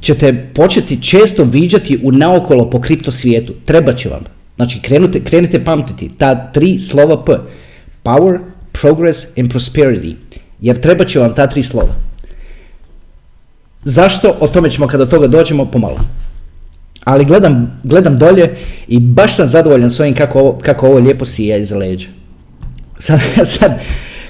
ćete 0.00 0.50
početi 0.54 1.02
često 1.02 1.44
viđati 1.44 1.98
u 2.02 2.12
naokolo 2.12 2.70
po 2.70 2.80
kripto 2.80 3.12
svijetu. 3.12 3.52
Treba 3.64 3.92
će 3.92 4.08
vam. 4.08 4.24
Znači 4.56 4.80
krenute, 4.82 5.20
krenite 5.24 5.64
pamtiti 5.64 6.10
ta 6.18 6.52
tri 6.52 6.80
slova 6.80 7.24
P. 7.24 7.32
Power, 8.04 8.38
progress 8.80 9.26
and 9.38 9.52
prosperity, 9.52 10.14
jer 10.60 10.80
treba 10.80 11.04
će 11.04 11.18
vam 11.18 11.34
ta 11.34 11.46
tri 11.46 11.62
slova. 11.62 11.94
Zašto? 13.84 14.36
O 14.40 14.48
tome 14.48 14.70
ćemo 14.70 14.86
kada 14.86 15.06
toga 15.06 15.26
dođemo 15.26 15.70
pomalo. 15.70 15.98
Ali 17.04 17.24
gledam, 17.24 17.80
gledam 17.84 18.16
dolje 18.16 18.56
i 18.88 19.00
baš 19.00 19.36
sam 19.36 19.46
zadovoljan 19.46 19.90
s 19.90 20.00
ovim 20.00 20.14
kako 20.14 20.40
ovo, 20.40 20.58
kako 20.62 20.86
ovo 20.86 20.98
lijepo 20.98 21.24
sija 21.24 21.56
iza 21.56 21.76
leđa. 21.76 22.08
Sad, 22.98 23.20
sad 23.44 23.80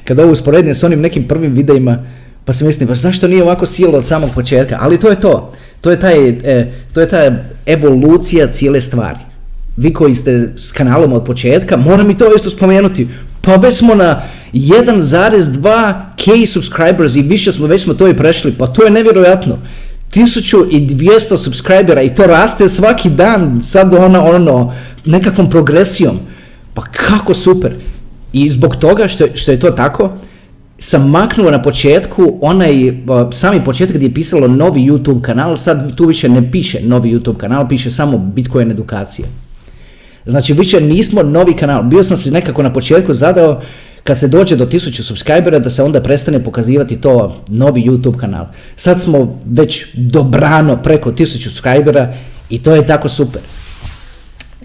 kada 0.05 0.23
ovo 0.23 0.33
usporedim 0.33 0.75
s 0.75 0.85
onim 0.85 1.01
nekim 1.01 1.29
prvim 1.29 1.55
videima, 1.55 2.05
pa 2.45 2.53
se 2.53 2.65
mislim, 2.65 2.89
pa 2.89 2.95
zašto 2.95 3.29
nije 3.29 3.43
ovako 3.43 3.67
sijelo 3.67 3.99
od 3.99 4.07
samog 4.07 4.31
početka? 4.35 4.79
Ali 4.81 4.99
to 4.99 5.09
je 5.09 5.21
to. 5.21 5.53
To 5.81 5.91
je, 5.91 6.01
taj, 6.01 6.29
e, 6.29 6.73
to 6.93 7.01
je 7.01 7.09
ta 7.09 7.33
evolucija 7.67 8.47
cijele 8.47 8.81
stvari. 8.81 9.19
Vi 9.77 9.93
koji 9.93 10.15
ste 10.15 10.53
s 10.57 10.73
kanalom 10.73 11.13
od 11.13 11.25
početka, 11.25 11.77
moram 11.77 12.11
i 12.11 12.17
to 12.17 12.35
isto 12.37 12.51
spomenuti. 12.51 13.09
Pa 13.49 13.57
već 13.57 13.77
smo 13.77 13.95
na 13.95 14.23
1,2k 14.53 16.47
subscribers 16.47 17.15
i 17.15 17.23
više 17.23 17.53
smo, 17.53 17.67
već 17.67 17.83
smo 17.83 17.95
to 17.95 18.09
i 18.09 18.17
prešli, 18.17 18.53
pa 18.53 18.67
to 18.67 18.85
je 18.85 18.91
nevjerojatno. 18.91 19.59
1200 20.15 21.37
subscribera 21.37 22.03
i 22.03 22.15
to 22.15 22.27
raste 22.27 22.69
svaki 22.69 23.11
dan, 23.11 23.61
sad 23.63 23.95
ono, 23.95 24.25
ono, 24.25 24.73
nekakvom 25.05 25.51
progresijom. 25.51 26.19
Pa 26.75 26.83
kako 26.83 27.35
super. 27.35 27.73
I 28.33 28.51
zbog 28.51 28.77
toga 28.77 29.09
što, 29.09 29.27
što 29.35 29.51
je 29.51 29.61
to 29.61 29.71
tako, 29.71 30.13
sam 30.79 31.11
maknuo 31.11 31.51
na 31.51 31.63
početku 31.63 32.39
onaj 32.41 32.95
sami 33.33 33.65
početak 33.65 33.97
gdje 33.97 34.07
je 34.07 34.15
pisalo 34.15 34.49
novi 34.49 34.81
YouTube 34.81 35.23
kanal, 35.23 35.57
sad 35.57 35.97
tu 35.97 36.07
više 36.07 36.29
ne 36.29 36.51
piše 36.51 36.81
novi 36.83 37.15
YouTube 37.15 37.37
kanal, 37.37 37.69
piše 37.69 37.91
samo 37.91 38.19
Bitcoin 38.19 38.71
edukacija. 38.71 39.29
Znači 40.29 40.53
više 40.53 40.81
nismo 40.81 41.23
novi 41.23 41.57
kanal, 41.57 41.83
bio 41.83 42.05
sam 42.05 42.17
se 42.17 42.31
nekako 42.31 42.63
na 42.63 42.73
početku 42.73 43.15
zadao 43.15 43.63
kad 44.05 44.19
se 44.19 44.29
dođe 44.29 44.57
do 44.57 44.67
1000 44.67 45.03
subscribera 45.03 45.59
da 45.59 45.71
se 45.71 45.83
onda 45.83 46.03
prestane 46.03 46.45
pokazivati 46.45 46.97
to 46.97 47.43
novi 47.49 47.83
YouTube 47.83 48.17
kanal. 48.17 48.47
Sad 48.77 49.01
smo 49.01 49.41
već 49.47 49.87
dobrano 49.95 50.83
preko 50.83 51.11
1000 51.11 51.45
subscribera 51.45 52.15
i 52.51 52.63
to 52.63 52.75
je 52.75 52.87
tako 52.87 53.09
super. 53.09 53.43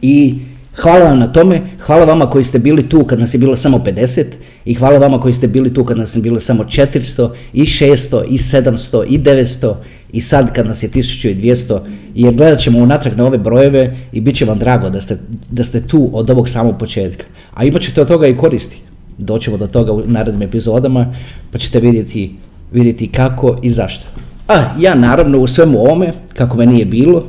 I 0.01 0.35
hvala 0.75 1.05
vam 1.05 1.19
na 1.19 1.27
tome, 1.27 1.61
hvala 1.79 2.05
vama 2.05 2.29
koji 2.29 2.43
ste 2.43 2.59
bili 2.59 2.89
tu 2.89 3.05
kad 3.05 3.19
nas 3.19 3.33
je 3.33 3.37
bilo 3.37 3.55
samo 3.55 3.77
50 3.77 4.25
i 4.65 4.73
hvala 4.73 4.97
vama 4.97 5.21
koji 5.21 5.33
ste 5.33 5.47
bili 5.47 5.73
tu 5.73 5.85
kad 5.85 5.97
nas 5.97 6.15
je 6.15 6.21
bilo 6.21 6.39
samo 6.39 6.63
400 6.63 7.29
i 7.53 7.61
600 7.61 8.23
i 8.27 8.37
700 8.37 9.05
i 9.07 9.19
900 9.19 9.73
i 10.13 10.21
sad 10.21 10.53
kad 10.53 10.67
nas 10.67 10.83
je 10.83 10.89
1200 10.89 11.79
jer 12.15 12.33
gledat 12.33 12.59
ćemo 12.59 12.79
unatrag 12.79 13.17
na 13.17 13.25
ove 13.25 13.37
brojeve 13.37 13.95
i 14.11 14.21
bit 14.21 14.35
će 14.35 14.45
vam 14.45 14.59
drago 14.59 14.89
da 14.89 15.01
ste, 15.01 15.17
da 15.49 15.63
ste 15.63 15.87
tu 15.87 16.09
od 16.13 16.29
ovog 16.29 16.49
samog 16.49 16.77
početka. 16.79 17.25
A 17.53 17.65
imat 17.65 17.81
ćete 17.81 18.01
od 18.01 18.07
toga 18.07 18.27
i 18.27 18.37
koristi 18.37 18.77
doćemo 19.17 19.57
do 19.57 19.67
toga 19.67 19.91
u 19.91 20.03
narednim 20.05 20.41
epizodama, 20.41 21.15
pa 21.51 21.57
ćete 21.57 21.79
vidjeti, 21.79 22.35
vidjeti 22.71 23.07
kako 23.07 23.59
i 23.61 23.69
zašto. 23.69 24.05
A 24.47 24.63
ja 24.79 24.95
naravno 24.95 25.39
u 25.39 25.47
svemu 25.47 25.79
ovome, 25.79 26.13
kako 26.33 26.57
me 26.57 26.65
nije 26.65 26.85
bilo, 26.85 27.23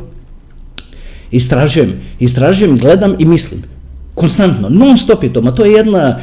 Istražujem, 1.34 1.92
istražujem, 2.20 2.78
gledam 2.78 3.16
i 3.18 3.24
mislim. 3.24 3.62
Konstantno, 4.14 4.68
non 4.68 4.98
stop 4.98 5.22
je 5.24 5.32
to, 5.32 5.42
ma 5.42 5.50
to 5.50 5.64
je 5.64 5.72
jedna 5.72 6.20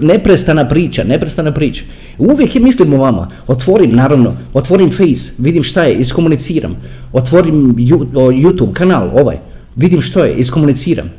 neprestana 0.00 0.68
priča, 0.68 1.04
neprestana 1.04 1.52
priča. 1.52 1.84
Uvijek 2.18 2.54
je 2.54 2.60
mislim 2.60 2.94
o 2.94 2.96
vama, 2.96 3.30
otvorim 3.46 3.94
naravno, 3.94 4.36
otvorim 4.54 4.90
face, 4.90 5.32
vidim 5.38 5.62
šta 5.62 5.82
je, 5.82 5.94
iskomuniciram, 5.94 6.76
otvorim 7.12 7.74
YouTube 7.76 8.72
kanal, 8.72 9.10
ovaj, 9.18 9.38
vidim 9.76 10.00
što 10.00 10.24
je, 10.24 10.34
iskomuniciram. 10.34 11.10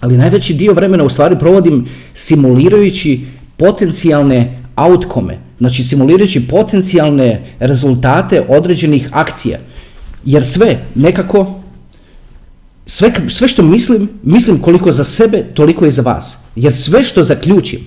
Ali 0.00 0.16
najveći 0.16 0.54
dio 0.54 0.72
vremena 0.72 1.04
u 1.04 1.08
stvari 1.08 1.38
provodim 1.38 1.86
simulirajući 2.14 3.20
potencijalne 3.56 4.58
outcome, 4.76 5.38
znači 5.58 5.84
simulirajući 5.84 6.48
potencijalne 6.48 7.54
rezultate 7.58 8.46
određenih 8.48 9.08
akcija. 9.12 9.58
Jer 10.24 10.46
sve 10.46 10.78
nekako 10.94 11.60
sve, 12.86 13.12
sve 13.28 13.48
što 13.48 13.62
mislim, 13.62 14.08
mislim 14.22 14.58
koliko 14.58 14.92
za 14.92 15.04
sebe, 15.04 15.44
toliko 15.54 15.86
i 15.86 15.90
za 15.90 16.02
vas. 16.02 16.38
Jer 16.56 16.76
sve 16.76 17.04
što 17.04 17.24
zaključim, 17.24 17.80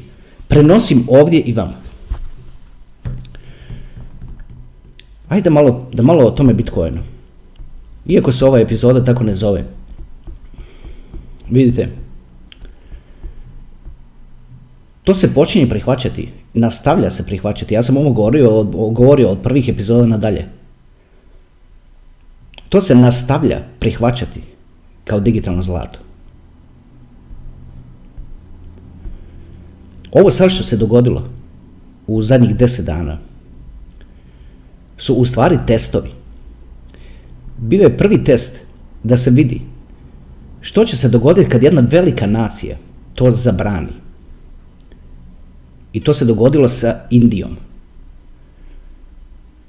prenosim 0.47 1.03
ovdje 1.07 1.39
i 1.39 1.53
vama. 1.53 1.82
Ajde 5.33 5.49
malo, 5.49 5.87
da 5.93 6.03
malo 6.03 6.25
o 6.25 6.31
tome 6.31 6.53
Bitcoinu. 6.53 7.01
Iako 8.05 8.31
se 8.33 8.45
ova 8.45 8.59
epizoda 8.59 9.03
tako 9.03 9.23
ne 9.23 9.35
zove. 9.35 9.63
Vidite, 11.49 11.87
to 15.03 15.15
se 15.15 15.33
počinje 15.33 15.69
prihvaćati, 15.69 16.29
nastavlja 16.53 17.09
se 17.09 17.25
prihvaćati. 17.25 17.73
Ja 17.73 17.83
sam 17.83 17.97
ovo 17.97 18.11
govorio, 18.11 18.63
govorio 18.91 19.29
od 19.29 19.41
prvih 19.41 19.69
epizoda 19.69 20.05
nadalje. 20.05 20.45
To 22.69 22.81
se 22.81 22.95
nastavlja 22.95 23.61
prihvaćati 23.79 24.41
kao 25.03 25.19
digitalno 25.19 25.63
zlato. 25.63 25.99
Ovo 30.11 30.31
sad 30.31 30.51
što 30.51 30.63
se 30.63 30.77
dogodilo 30.77 31.23
u 32.07 32.21
zadnjih 32.21 32.55
deset 32.55 32.85
dana 32.85 33.17
su 35.03 35.13
u 35.13 35.25
stvari 35.25 35.57
testovi. 35.67 36.09
Bio 37.57 37.83
je 37.83 37.97
prvi 37.97 38.23
test 38.23 38.59
da 39.03 39.17
se 39.17 39.31
vidi 39.31 39.61
što 40.61 40.85
će 40.85 40.97
se 40.97 41.09
dogoditi 41.09 41.49
kad 41.49 41.63
jedna 41.63 41.81
velika 41.81 42.27
nacija 42.27 42.77
to 43.15 43.31
zabrani. 43.31 43.93
I 45.93 46.03
to 46.03 46.13
se 46.13 46.25
dogodilo 46.25 46.69
sa 46.69 46.95
Indijom. 47.09 47.57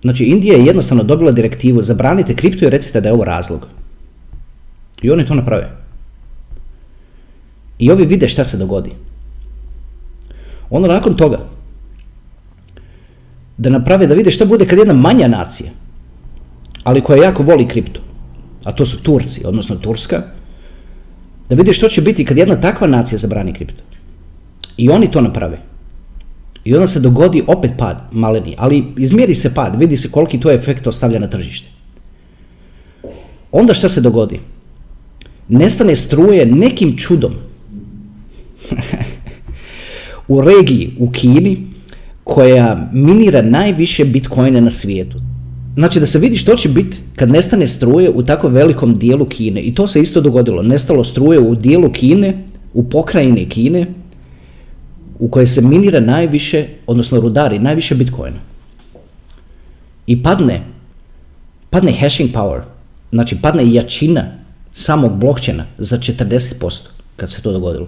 Znači, 0.03 0.25
Indija 0.25 0.57
je 0.57 0.65
jednostavno 0.65 1.03
dobila 1.03 1.33
direktivu, 1.33 1.83
zabranite 1.83 2.37
kripto 2.37 2.65
i 2.65 2.71
recite 2.71 3.01
da 3.01 3.09
je 3.09 3.15
ovo 3.15 3.25
razlog. 3.25 3.67
I 5.03 5.11
oni 5.11 5.27
to 5.27 5.35
naprave. 5.35 5.71
I 7.79 7.91
ovi 7.91 8.07
vide 8.07 8.29
šta 8.29 8.45
se 8.45 8.57
dogodi. 8.57 8.93
Onda 10.71 10.89
nakon 10.89 11.17
toga, 11.17 11.41
da 13.57 13.71
naprave, 13.71 14.07
da 14.07 14.15
vide 14.15 14.31
šta 14.31 14.45
bude 14.45 14.67
kad 14.67 14.79
jedna 14.79 14.95
manja 14.95 15.29
nacija, 15.29 15.71
ali 16.85 17.01
koja 17.01 17.25
jako 17.25 17.43
voli 17.43 17.69
kripto, 17.69 18.01
a 18.65 18.73
to 18.73 18.87
su 18.87 19.03
Turci, 19.03 19.43
odnosno 19.45 19.77
Turska, 19.77 20.23
da 21.49 21.55
vide 21.55 21.73
što 21.73 21.89
će 21.89 22.03
biti 22.03 22.25
kad 22.25 22.37
jedna 22.39 22.61
takva 22.61 22.87
nacija 22.87 23.19
zabrani 23.19 23.53
kripto. 23.53 23.83
I 24.77 24.91
oni 24.91 25.11
to 25.11 25.21
naprave. 25.21 25.59
I 26.65 26.75
onda 26.75 26.87
se 26.87 27.01
dogodi 27.01 27.43
opet 27.47 27.73
pad 27.79 28.09
maleni, 28.13 28.55
ali 28.59 28.85
izmjeri 28.99 29.35
se 29.35 29.55
pad, 29.55 29.77
vidi 29.77 29.97
se 29.97 30.11
koliki 30.11 30.41
to 30.41 30.51
efekt 30.51 30.87
ostavlja 30.87 31.19
na 31.19 31.27
tržište. 31.31 31.69
Onda 33.53 33.75
šta 33.75 33.89
se 33.89 34.01
dogodi? 34.01 34.41
nestane 35.49 35.97
struje 35.97 36.47
nekim 36.47 36.99
čudom 36.99 37.35
u 40.29 40.41
regiji 40.41 40.97
u 40.99 41.11
Kini 41.11 41.67
koja 42.25 42.89
minira 42.93 43.43
najviše 43.43 44.05
bitcoine 44.05 44.61
na 44.61 44.71
svijetu. 44.71 45.19
Znači 45.75 46.01
da 46.01 46.07
se 46.07 46.19
vidi 46.19 46.37
što 46.37 46.57
će 46.57 46.69
biti 46.69 46.99
kad 47.17 47.31
nestane 47.31 47.67
struje 47.67 48.11
u 48.11 48.23
tako 48.23 48.49
velikom 48.49 48.95
dijelu 48.95 49.25
Kine. 49.25 49.61
I 49.61 49.75
to 49.75 49.87
se 49.87 50.03
isto 50.03 50.21
dogodilo. 50.21 50.63
Nestalo 50.63 51.05
struje 51.05 51.41
u 51.41 51.55
dijelu 51.55 51.93
Kine, 51.93 52.45
u 52.75 52.89
pokrajini 52.91 53.49
Kine, 53.49 53.87
u 55.19 55.29
kojoj 55.29 55.47
se 55.47 55.61
minira 55.61 56.01
najviše, 56.01 56.67
odnosno 56.87 57.21
rudari, 57.21 57.59
najviše 57.59 57.95
bitcoina. 57.95 58.37
I 60.07 60.23
padne, 60.23 60.63
padne 61.71 61.93
hashing 61.93 62.31
power, 62.31 62.61
znači 63.13 63.37
padne 63.43 63.73
jačina 63.73 64.25
samog 64.75 65.19
blokčena 65.19 65.67
za 65.79 65.99
40% 65.99 66.83
kad 67.17 67.31
se 67.31 67.43
to 67.43 67.53
dogodilo. 67.53 67.87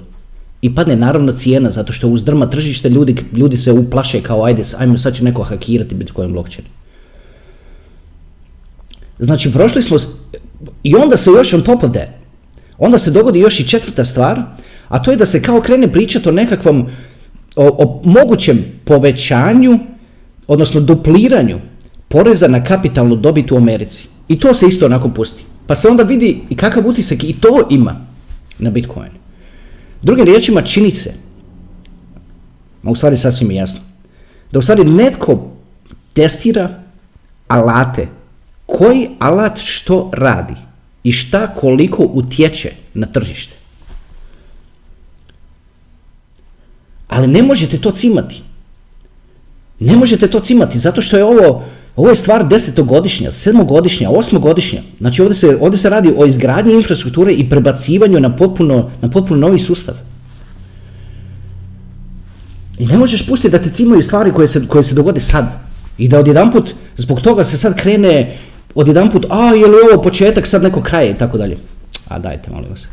I 0.63 0.75
padne 0.75 0.97
naravno 0.97 1.33
cijena 1.33 1.71
zato 1.71 1.93
što 1.93 2.09
uzdrma 2.09 2.51
tržište 2.51 2.89
ljudi, 2.89 3.17
ljudi 3.33 3.57
se 3.57 3.73
uplaše 3.73 4.23
kao 4.23 4.45
ajde, 4.45 4.63
ajmo 4.79 4.99
sad 4.99 5.15
će 5.15 5.25
neko 5.25 5.43
hakirati 5.43 5.95
Bitcoin 5.95 6.33
blockchain. 6.33 6.69
Znači 9.19 9.53
prošli 9.53 9.83
smo 9.83 9.99
i 10.83 10.95
onda 10.95 11.17
se 11.17 11.31
još 11.31 11.53
on 11.53 11.63
top 11.63 11.85
of 11.85 11.91
that, 11.93 12.09
onda 12.79 12.99
se 12.99 13.11
dogodi 13.11 13.39
još 13.39 13.61
i 13.61 13.69
četvrta 13.69 14.05
stvar, 14.05 14.43
a 14.89 15.03
to 15.03 15.11
je 15.11 15.17
da 15.17 15.27
se 15.27 15.43
kao 15.43 15.61
krene 15.61 15.93
pričati 15.93 16.29
o 16.29 16.33
nekakvom, 16.33 16.87
o, 17.57 17.67
o 17.67 18.01
mogućem 18.05 18.65
povećanju, 18.85 19.79
odnosno 20.47 20.81
dupliranju 20.81 21.59
poreza 22.09 22.49
na 22.49 22.65
kapitalnu 22.65 23.17
dobit 23.17 23.53
u 23.53 23.57
Americi. 23.57 24.09
I 24.29 24.41
to 24.41 24.55
se 24.55 24.67
isto 24.67 24.87
onako 24.87 25.09
pusti. 25.09 25.43
Pa 25.67 25.75
se 25.75 25.89
onda 25.89 26.03
vidi 26.03 26.41
i 26.51 26.57
kakav 26.57 26.89
utisak 26.89 27.25
i 27.25 27.33
to 27.41 27.67
ima 27.71 28.07
na 28.59 28.71
Bitcoin. 28.71 29.16
Drugim 30.03 30.25
riječima 30.25 30.63
čini 30.63 30.91
se, 30.91 31.15
ma 32.83 32.91
u 32.91 32.95
stvari 32.95 33.17
sasvim 33.17 33.51
jasno, 33.51 33.81
da 34.53 34.59
u 34.59 34.63
stvari 34.63 34.85
netko 34.85 35.51
testira 36.13 36.83
alate, 37.49 38.09
koji 38.67 39.09
alat 39.19 39.59
što 39.59 40.11
radi 40.15 40.55
i 41.05 41.13
šta 41.13 41.55
koliko 41.55 42.03
utječe 42.03 42.73
na 42.95 43.07
tržište. 43.07 43.55
Ali 47.09 47.27
ne 47.27 47.43
možete 47.43 47.79
to 47.79 47.91
cimati. 47.91 48.43
Ne 49.81 49.97
možete 49.97 50.31
to 50.31 50.41
cimati 50.41 50.79
zato 50.79 51.03
što 51.03 51.17
je 51.17 51.25
ovo 51.25 51.65
ovo 51.97 52.09
je 52.09 52.17
stvar 52.17 52.49
desetogodišnja, 52.49 53.33
sedmogodišnja, 53.33 54.11
osmogodišnja. 54.11 54.81
Znači 55.01 55.23
ovdje 55.23 55.35
se, 55.35 55.59
ovdje 55.61 55.79
se 55.79 55.91
radi 55.91 56.15
o 56.17 56.27
izgradnji 56.27 56.75
infrastrukture 56.75 57.33
i 57.33 57.49
prebacivanju 57.49 58.21
na 58.21 58.37
potpuno, 58.37 58.91
na 59.03 59.11
potpuno 59.11 59.41
novi 59.41 59.59
sustav. 59.59 59.95
I 62.79 62.87
ne 62.87 62.99
možeš 62.99 63.27
pustiti 63.27 63.53
da 63.53 63.63
te 63.63 63.71
cimaju 63.71 64.03
stvari 64.03 64.33
koje 64.33 64.49
se, 64.49 64.67
koje 64.67 64.85
se 64.85 64.95
dogode 64.95 65.21
sad. 65.21 65.49
I 65.99 66.09
da 66.09 66.19
odjedanput, 66.19 66.71
zbog 66.97 67.21
toga 67.21 67.45
se 67.45 67.59
sad 67.59 67.77
krene, 67.77 68.39
odjedanput, 68.75 69.27
a 69.31 69.55
je 69.55 69.67
li 69.67 69.77
ovo 69.93 70.03
početak, 70.03 70.47
sad 70.47 70.63
neko 70.63 70.83
kraje 70.83 71.11
i 71.11 71.15
tako 71.15 71.39
dalje. 71.39 71.57
A 72.09 72.19
dajte, 72.19 72.51
molim 72.51 72.71
vas. 72.71 72.87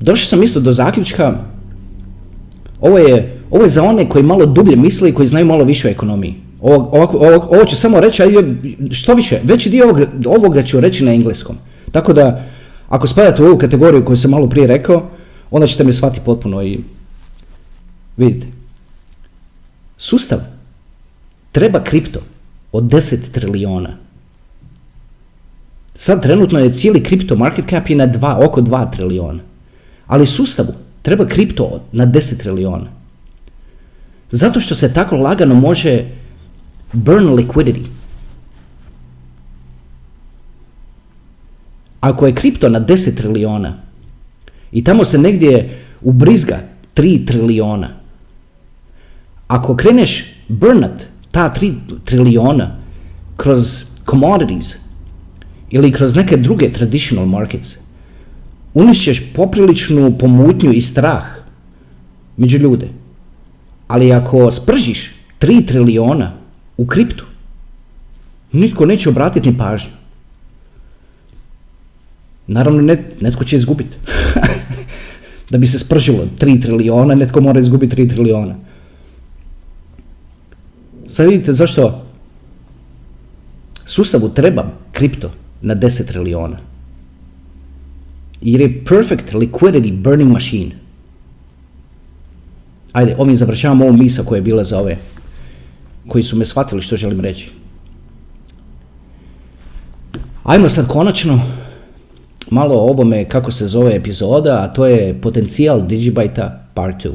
Došao 0.00 0.26
sam 0.26 0.42
isto 0.42 0.60
do 0.60 0.72
zaključka, 0.72 1.34
ovo 2.80 2.98
je 2.98 3.37
ovo 3.50 3.62
je 3.62 3.68
za 3.68 3.82
one 3.82 4.08
koji 4.08 4.24
malo 4.24 4.46
dublje 4.46 4.76
misle 4.76 5.08
i 5.08 5.14
koji 5.14 5.28
znaju 5.28 5.46
malo 5.46 5.64
više 5.64 5.88
o 5.88 5.90
ekonomiji. 5.90 6.34
Ovo, 6.60 6.88
ovo, 6.92 7.48
ovo 7.50 7.64
ću 7.64 7.76
samo 7.76 8.00
reći, 8.00 8.22
što 8.90 9.14
više, 9.14 9.40
veći 9.44 9.70
dio 9.70 9.84
ovoga, 9.84 10.06
ovoga 10.26 10.62
ću 10.62 10.80
reći 10.80 11.04
na 11.04 11.12
engleskom. 11.12 11.56
Tako 11.92 12.12
da, 12.12 12.44
ako 12.88 13.06
spadate 13.06 13.42
u 13.42 13.46
ovu 13.46 13.58
kategoriju 13.58 14.04
koju 14.04 14.16
sam 14.16 14.30
malo 14.30 14.48
prije 14.48 14.66
rekao, 14.66 15.10
onda 15.50 15.66
ćete 15.66 15.84
me 15.84 15.92
shvatiti 15.92 16.24
potpuno 16.24 16.62
i 16.62 16.78
vidite. 18.16 18.46
Sustav 19.98 20.38
treba 21.52 21.84
kripto 21.84 22.20
od 22.72 22.84
10 22.84 23.32
trilijona. 23.32 23.96
Sad 25.94 26.22
trenutno 26.22 26.58
je 26.58 26.72
cijeli 26.72 27.02
kripto 27.02 27.36
market 27.36 27.68
cap 27.70 27.90
i 27.90 27.94
na 27.94 28.06
dva, 28.06 28.40
oko 28.46 28.60
2 28.60 28.92
trilijona. 28.92 29.40
Ali 30.06 30.26
sustavu 30.26 30.72
treba 31.02 31.26
kripto 31.26 31.80
na 31.92 32.06
10 32.06 32.38
trilijona. 32.38 32.97
Zato 34.30 34.60
što 34.60 34.74
se 34.74 34.94
tako 34.94 35.16
lagano 35.16 35.54
može 35.54 36.04
burn 36.92 37.26
liquidity. 37.26 37.86
Ako 42.00 42.26
je 42.26 42.34
kripto 42.34 42.68
na 42.68 42.80
10 42.80 43.16
trilijona 43.16 43.74
i 44.72 44.84
tamo 44.84 45.04
se 45.04 45.18
negdje 45.18 45.80
ubrizga 46.02 46.58
3 46.94 47.26
trilijona, 47.26 47.88
ako 49.48 49.76
kreneš 49.76 50.24
burnat 50.48 51.06
ta 51.30 51.54
3 51.60 51.74
trilijona 52.04 52.76
kroz 53.36 53.84
commodities 54.10 54.74
ili 55.70 55.92
kroz 55.92 56.14
neke 56.14 56.36
druge 56.36 56.72
traditional 56.72 57.26
markets, 57.26 57.74
unišćeš 58.74 59.22
popriličnu 59.34 60.18
pomutnju 60.18 60.72
i 60.72 60.80
strah 60.80 61.24
među 62.36 62.58
ljude. 62.58 62.88
Ali 63.88 64.12
ako 64.12 64.50
spržiš 64.50 65.14
3 65.40 65.66
trilijona 65.66 66.32
u 66.76 66.86
kriptu, 66.86 67.24
Nitko 68.52 68.86
neće 68.86 69.08
obratiti 69.08 69.50
ni 69.50 69.58
pažnju. 69.58 69.90
Naravno, 72.46 72.82
net, 72.82 73.20
netko 73.20 73.44
će 73.44 73.56
izgubiti. 73.56 73.96
da 75.50 75.58
bi 75.58 75.66
se 75.66 75.78
spržilo 75.78 76.26
3 76.38 76.62
trilijona, 76.62 77.14
netko 77.14 77.40
mora 77.40 77.60
izgubiti 77.60 77.96
3 77.96 78.08
trilijona. 78.14 78.54
Sad 81.08 81.26
vidite 81.26 81.54
zašto 81.54 82.04
sustavu 83.84 84.28
treba 84.28 84.64
kripto 84.92 85.30
na 85.62 85.76
10 85.76 86.06
trilijona. 86.06 86.58
Jer 88.40 88.60
je 88.60 88.84
perfect 88.84 89.32
liquidity 89.32 90.02
burning 90.02 90.32
machine. 90.32 90.70
Ajde, 92.98 93.14
ovim 93.18 93.36
završavam 93.36 93.82
ovu 93.82 93.92
misa 93.92 94.22
koja 94.22 94.36
je 94.36 94.42
bila 94.42 94.64
za 94.64 94.78
ove 94.78 94.96
koji 96.08 96.24
su 96.24 96.36
me 96.36 96.44
shvatili 96.44 96.82
što 96.82 96.96
želim 96.96 97.20
reći. 97.20 97.50
Ajmo 100.44 100.68
sad 100.68 100.88
konačno 100.88 101.40
malo 102.50 102.74
o 102.74 102.90
ovome 102.90 103.24
kako 103.28 103.52
se 103.52 103.66
zove 103.66 103.94
epizoda, 103.96 104.62
a 104.62 104.72
to 104.72 104.86
je 104.86 105.20
potencijal 105.20 105.80
Digibyte 105.80 106.50
part 106.74 107.04
2. 107.04 107.12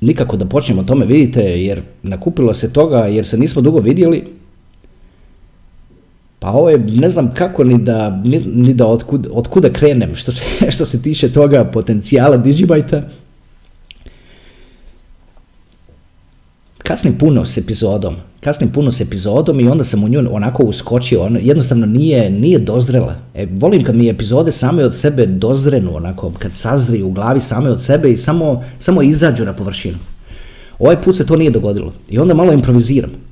Nikako 0.00 0.36
da 0.36 0.46
počnemo 0.46 0.80
o 0.80 0.84
tome, 0.84 1.06
vidite, 1.06 1.42
jer 1.42 1.82
nakupilo 2.02 2.54
se 2.54 2.72
toga, 2.72 2.98
jer 2.98 3.26
se 3.26 3.38
nismo 3.38 3.62
dugo 3.62 3.78
vidjeli. 3.78 4.24
Pa 6.48 6.52
ovo 6.52 6.70
je, 6.70 6.78
ne 6.78 7.10
znam 7.10 7.34
kako 7.34 7.64
ni 7.64 7.78
da, 7.78 8.10
ni, 8.24 8.38
ni 8.54 8.74
da 8.74 8.86
otkud, 8.86 9.26
otkuda 9.32 9.72
krenem 9.72 10.16
što 10.16 10.32
se, 10.32 10.42
što 10.74 10.84
se 10.84 11.02
tiče 11.02 11.32
toga 11.32 11.64
potencijala 11.64 12.38
Digibyte. 12.38 13.02
kasnim 16.78 17.18
puno 17.18 17.46
s 17.46 17.58
epizodom, 17.58 18.16
kasnim 18.40 18.70
puno 18.70 18.92
s 18.92 19.00
epizodom 19.00 19.60
i 19.60 19.68
onda 19.68 19.84
sam 19.84 20.04
u 20.04 20.08
nju 20.08 20.28
onako 20.30 20.62
uskočio, 20.62 21.22
ona 21.22 21.38
jednostavno 21.38 21.86
nije, 21.86 22.30
nije 22.30 22.58
dozrela. 22.58 23.14
E, 23.34 23.46
volim 23.50 23.84
kad 23.84 23.96
mi 23.96 24.08
epizode 24.08 24.52
same 24.52 24.84
od 24.84 24.96
sebe 24.96 25.26
dozrenu, 25.26 25.96
onako, 25.96 26.32
kad 26.38 26.52
sazriju 26.54 27.08
u 27.08 27.12
glavi 27.12 27.40
same 27.40 27.70
od 27.70 27.82
sebe 27.82 28.10
i 28.10 28.16
samo, 28.16 28.64
samo 28.78 29.02
izađu 29.02 29.44
na 29.44 29.52
površinu. 29.52 29.98
Ovaj 30.78 31.02
put 31.02 31.16
se 31.16 31.26
to 31.26 31.36
nije 31.36 31.50
dogodilo 31.50 31.92
i 32.08 32.18
onda 32.18 32.34
malo 32.34 32.52
improviziram. 32.52 33.27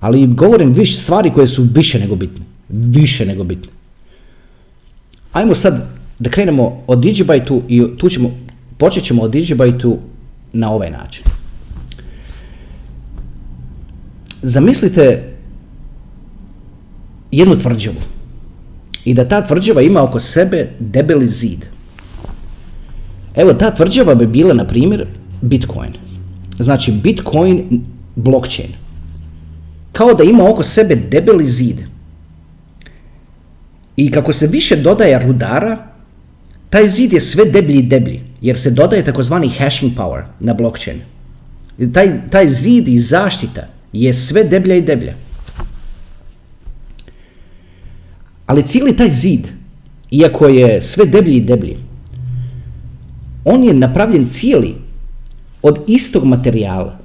Ali 0.00 0.26
govorim 0.26 0.72
više 0.72 0.98
stvari 0.98 1.30
koje 1.30 1.48
su 1.48 1.66
više 1.74 1.98
nego 1.98 2.16
bitne. 2.16 2.44
Više 2.68 3.26
nego 3.26 3.44
bitne. 3.44 3.68
Ajmo 5.32 5.54
sad 5.54 5.86
da 6.18 6.30
krenemo 6.30 6.82
od 6.86 6.98
Digibyte-u 6.98 7.62
i 7.68 7.96
tu 7.98 8.08
ćemo, 8.08 8.30
počet 8.78 9.04
ćemo 9.04 9.22
od 9.22 9.30
Digibyte-u 9.30 9.98
na 10.52 10.70
ovaj 10.72 10.90
način. 10.90 11.24
Zamislite 14.42 15.34
jednu 17.30 17.58
tvrđavu 17.58 17.96
i 19.04 19.14
da 19.14 19.28
ta 19.28 19.46
tvrđava 19.46 19.82
ima 19.82 20.02
oko 20.02 20.20
sebe 20.20 20.68
debeli 20.78 21.26
zid. 21.26 21.64
Evo, 23.36 23.54
ta 23.54 23.74
tvrđava 23.74 24.14
bi 24.14 24.26
bila, 24.26 24.54
na 24.54 24.64
primjer, 24.64 25.06
Bitcoin. 25.40 25.92
Znači, 26.58 26.92
Bitcoin 26.92 27.82
blockchain. 28.16 28.72
Kao 29.98 30.14
da 30.14 30.24
ima 30.24 30.50
oko 30.50 30.62
sebe 30.62 30.94
debeli 30.94 31.48
zid. 31.48 31.76
I 33.96 34.10
kako 34.10 34.32
se 34.32 34.46
više 34.46 34.76
dodaje 34.76 35.18
rudara, 35.18 35.86
taj 36.70 36.86
zid 36.86 37.12
je 37.12 37.20
sve 37.20 37.44
deblji 37.44 37.78
i 37.78 37.82
deblji, 37.82 38.20
jer 38.40 38.58
se 38.58 38.70
dodaje 38.70 39.04
takozvani 39.04 39.48
hashing 39.48 39.92
power 39.96 40.22
na 40.40 40.54
blockchain. 40.54 41.00
Taj, 41.92 42.28
taj 42.30 42.48
zid 42.48 42.88
i 42.88 43.00
zaštita 43.00 43.66
je 43.92 44.14
sve 44.14 44.44
deblja 44.44 44.76
i 44.76 44.82
deblja. 44.82 45.14
Ali 48.46 48.66
cijeli 48.66 48.96
taj 48.96 49.10
zid, 49.10 49.48
iako 50.10 50.46
je 50.48 50.82
sve 50.82 51.06
deblji 51.06 51.36
i 51.36 51.40
deblji, 51.40 51.76
on 53.44 53.64
je 53.64 53.74
napravljen 53.74 54.26
cijeli 54.26 54.74
od 55.62 55.84
istog 55.86 56.24
materijala. 56.24 56.97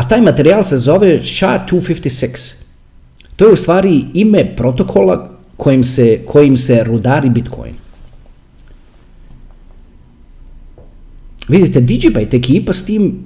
A 0.00 0.08
taj 0.08 0.20
materijal 0.20 0.64
se 0.64 0.78
zove 0.78 1.20
SHA-256. 1.22 2.54
To 3.36 3.46
je 3.46 3.52
u 3.52 3.56
stvari 3.56 4.04
ime 4.14 4.56
protokola 4.56 5.30
kojim 5.56 5.84
se, 5.84 6.20
kojim 6.26 6.56
se 6.56 6.84
rudari 6.84 7.28
Bitcoin. 7.30 7.74
Vidite, 11.48 11.80
Digibyte 11.80 12.36
ekipa 12.36 12.72
s 12.72 12.84
tim 12.84 13.24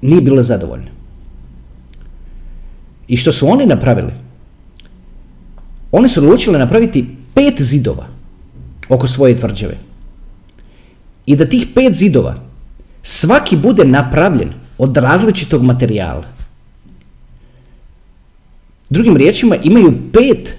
nije 0.00 0.20
bila 0.20 0.42
zadovoljna. 0.42 0.88
I 3.08 3.16
što 3.16 3.32
su 3.32 3.48
oni 3.48 3.66
napravili? 3.66 4.12
Oni 5.92 6.08
su 6.08 6.20
odlučili 6.20 6.58
napraviti 6.58 7.04
pet 7.34 7.62
zidova 7.62 8.06
oko 8.88 9.08
svoje 9.08 9.36
tvrđave. 9.36 9.76
I 11.26 11.36
da 11.36 11.46
tih 11.46 11.66
pet 11.74 11.94
zidova 11.94 12.34
svaki 13.02 13.56
bude 13.56 13.84
napravljen 13.84 14.59
od 14.80 14.96
različitog 14.96 15.62
materijala. 15.62 16.24
Drugim 18.90 19.16
riječima 19.16 19.56
imaju 19.56 19.92
pet 20.12 20.56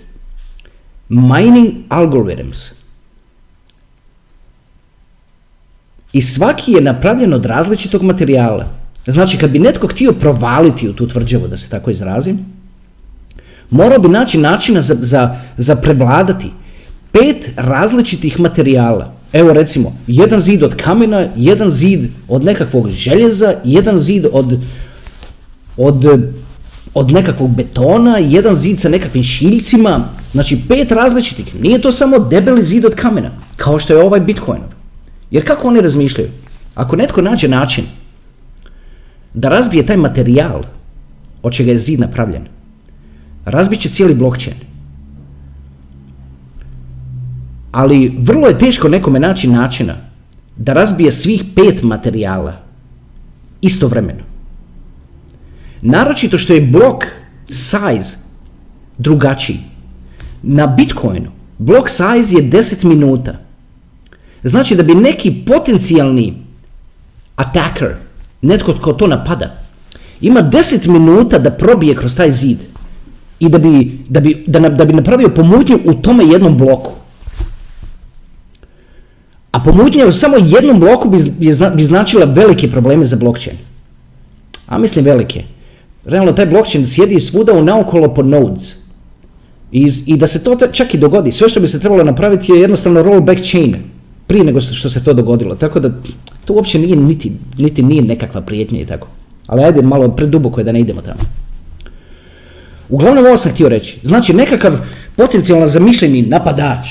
mining 1.10 1.74
algorithms. 1.90 2.66
I 6.14 6.22
svaki 6.22 6.72
je 6.72 6.82
napravljen 6.82 7.34
od 7.34 7.46
različitog 7.46 8.04
materijala. 8.04 8.66
Znači, 9.08 9.38
kad 9.38 9.50
bi 9.50 9.60
netko 9.60 9.88
htio 9.88 10.12
provaliti 10.12 10.90
u 10.90 10.94
tu 10.94 11.08
tvrđavu, 11.08 11.48
da 11.48 11.58
se 11.58 11.70
tako 11.70 11.92
izrazim, 11.92 12.46
morao 13.70 14.00
bi 14.00 14.10
naći 14.10 14.38
načina 14.38 14.82
za, 14.82 14.96
za, 15.02 15.40
za 15.58 15.76
prevladati 15.76 16.52
pet 17.12 17.50
različitih 17.56 18.40
materijala. 18.40 19.21
Evo 19.34 19.54
recimo, 19.54 19.96
jedan 20.08 20.42
zid 20.42 20.64
od 20.64 20.76
kamena, 20.76 21.28
jedan 21.36 21.72
zid 21.72 22.10
od 22.28 22.44
nekakvog 22.44 22.90
željeza, 22.90 23.54
jedan 23.64 24.00
zid 24.00 24.26
od, 24.32 24.60
od, 25.78 26.06
od 26.94 27.12
nekakvog 27.12 27.56
betona, 27.56 28.18
jedan 28.18 28.56
zid 28.56 28.80
sa 28.80 28.90
nekakvim 28.90 29.24
šiljcima, 29.24 30.10
znači 30.32 30.60
pet 30.68 30.92
različitih. 30.92 31.62
Nije 31.62 31.82
to 31.82 31.92
samo 31.92 32.20
debeli 32.20 32.64
zid 32.64 32.86
od 32.86 32.96
kamena, 32.96 33.32
kao 33.56 33.80
što 33.80 33.94
je 33.94 34.04
ovaj 34.04 34.20
Bitcoinov. 34.20 34.70
Jer 35.32 35.48
kako 35.48 35.68
oni 35.68 35.82
razmišljaju? 35.82 36.30
Ako 36.76 36.96
netko 36.96 37.22
nađe 37.22 37.48
način 37.48 37.86
da 39.34 39.50
razbije 39.50 39.86
taj 39.86 39.98
materijal 39.98 40.64
od 41.44 41.54
čega 41.54 41.72
je 41.72 41.80
zid 41.80 42.00
napravljen, 42.00 42.48
razbit 43.46 43.80
će 43.80 43.90
cijeli 43.90 44.14
blockchain. 44.14 44.71
Ali 47.72 48.18
vrlo 48.20 48.48
je 48.48 48.60
teško 48.60 48.90
nekome 48.90 49.20
naći 49.20 49.48
načina 49.48 49.96
da 50.58 50.74
razbije 50.74 51.12
svih 51.12 51.44
pet 51.56 51.84
materijala 51.84 52.54
istovremeno. 53.62 54.24
Naročito 55.82 56.38
što 56.38 56.54
je 56.54 56.62
blok 56.62 57.06
size 57.50 58.16
drugačiji. 58.98 59.60
Na 60.44 60.68
Bitcoinu 60.68 61.32
blok 61.58 61.90
size 61.90 62.38
je 62.38 62.44
10 62.44 62.86
minuta. 62.86 63.38
Znači 64.44 64.76
da 64.76 64.84
bi 64.84 64.96
neki 64.96 65.32
potencijalni 65.46 66.34
attacker 67.36 67.96
netko 68.42 68.74
tko 68.74 68.94
to 68.94 69.08
napada, 69.08 69.58
ima 70.22 70.42
10 70.42 70.88
minuta 70.88 71.40
da 71.40 71.52
probije 71.52 71.96
kroz 71.96 72.16
taj 72.16 72.32
zid 72.32 72.58
i 73.40 73.50
da 73.50 73.58
bi, 73.58 74.00
da 74.10 74.20
bi, 74.20 74.44
da, 74.48 74.60
da 74.60 74.86
bi 74.86 74.94
napravio 74.94 75.30
pomutnju 75.30 75.80
u 75.86 75.94
tome 75.94 76.26
jednom 76.26 76.58
bloku. 76.58 76.92
A 79.52 79.60
pomutnja 79.60 80.08
u 80.08 80.12
samo 80.12 80.38
jednom 80.38 80.80
bloku 80.80 81.10
bi, 81.10 81.18
bi, 81.76 81.84
značila 81.84 82.26
velike 82.26 82.70
probleme 82.70 83.06
za 83.06 83.16
blockchain. 83.16 83.58
A 84.68 84.78
mislim 84.78 85.06
velike. 85.06 85.44
Realno 86.06 86.32
taj 86.32 86.46
blockchain 86.46 86.86
sjedi 86.86 87.20
svuda 87.20 87.54
u 87.54 87.64
naokolo 87.64 88.14
po 88.14 88.24
nodes. 88.24 88.74
I, 89.72 89.94
I 90.06 90.18
da 90.18 90.28
se 90.28 90.44
to 90.44 90.58
čak 90.72 90.94
i 90.94 90.98
dogodi, 90.98 91.32
sve 91.32 91.50
što 91.50 91.60
bi 91.60 91.68
se 91.68 91.80
trebalo 91.80 92.04
napraviti 92.04 92.52
je 92.52 92.60
jednostavno 92.60 93.04
rollback 93.04 93.42
chain 93.42 93.76
prije 94.28 94.44
nego 94.44 94.62
što 94.62 94.90
se 94.90 95.04
to 95.04 95.14
dogodilo. 95.14 95.56
Tako 95.56 95.80
da 95.80 95.90
to 96.46 96.54
uopće 96.54 96.80
nije 96.80 96.96
niti, 96.96 97.32
niti 97.58 97.84
nije 97.84 98.02
nekakva 98.02 98.42
prijetnja 98.42 98.82
i 98.82 98.86
tako. 98.86 99.08
Ali 99.48 99.64
ajde 99.64 99.82
malo 99.82 100.10
preduboko 100.10 100.60
je 100.60 100.64
da 100.64 100.72
ne 100.72 100.80
idemo 100.80 101.02
tamo. 101.02 101.20
Uglavnom 102.90 103.26
ovo 103.26 103.38
sam 103.38 103.52
htio 103.52 103.70
reći. 103.70 104.00
Znači 104.04 104.34
nekakav 104.34 104.74
potencijalno 105.16 105.68
zamišljeni 105.68 106.22
napadač 106.22 106.88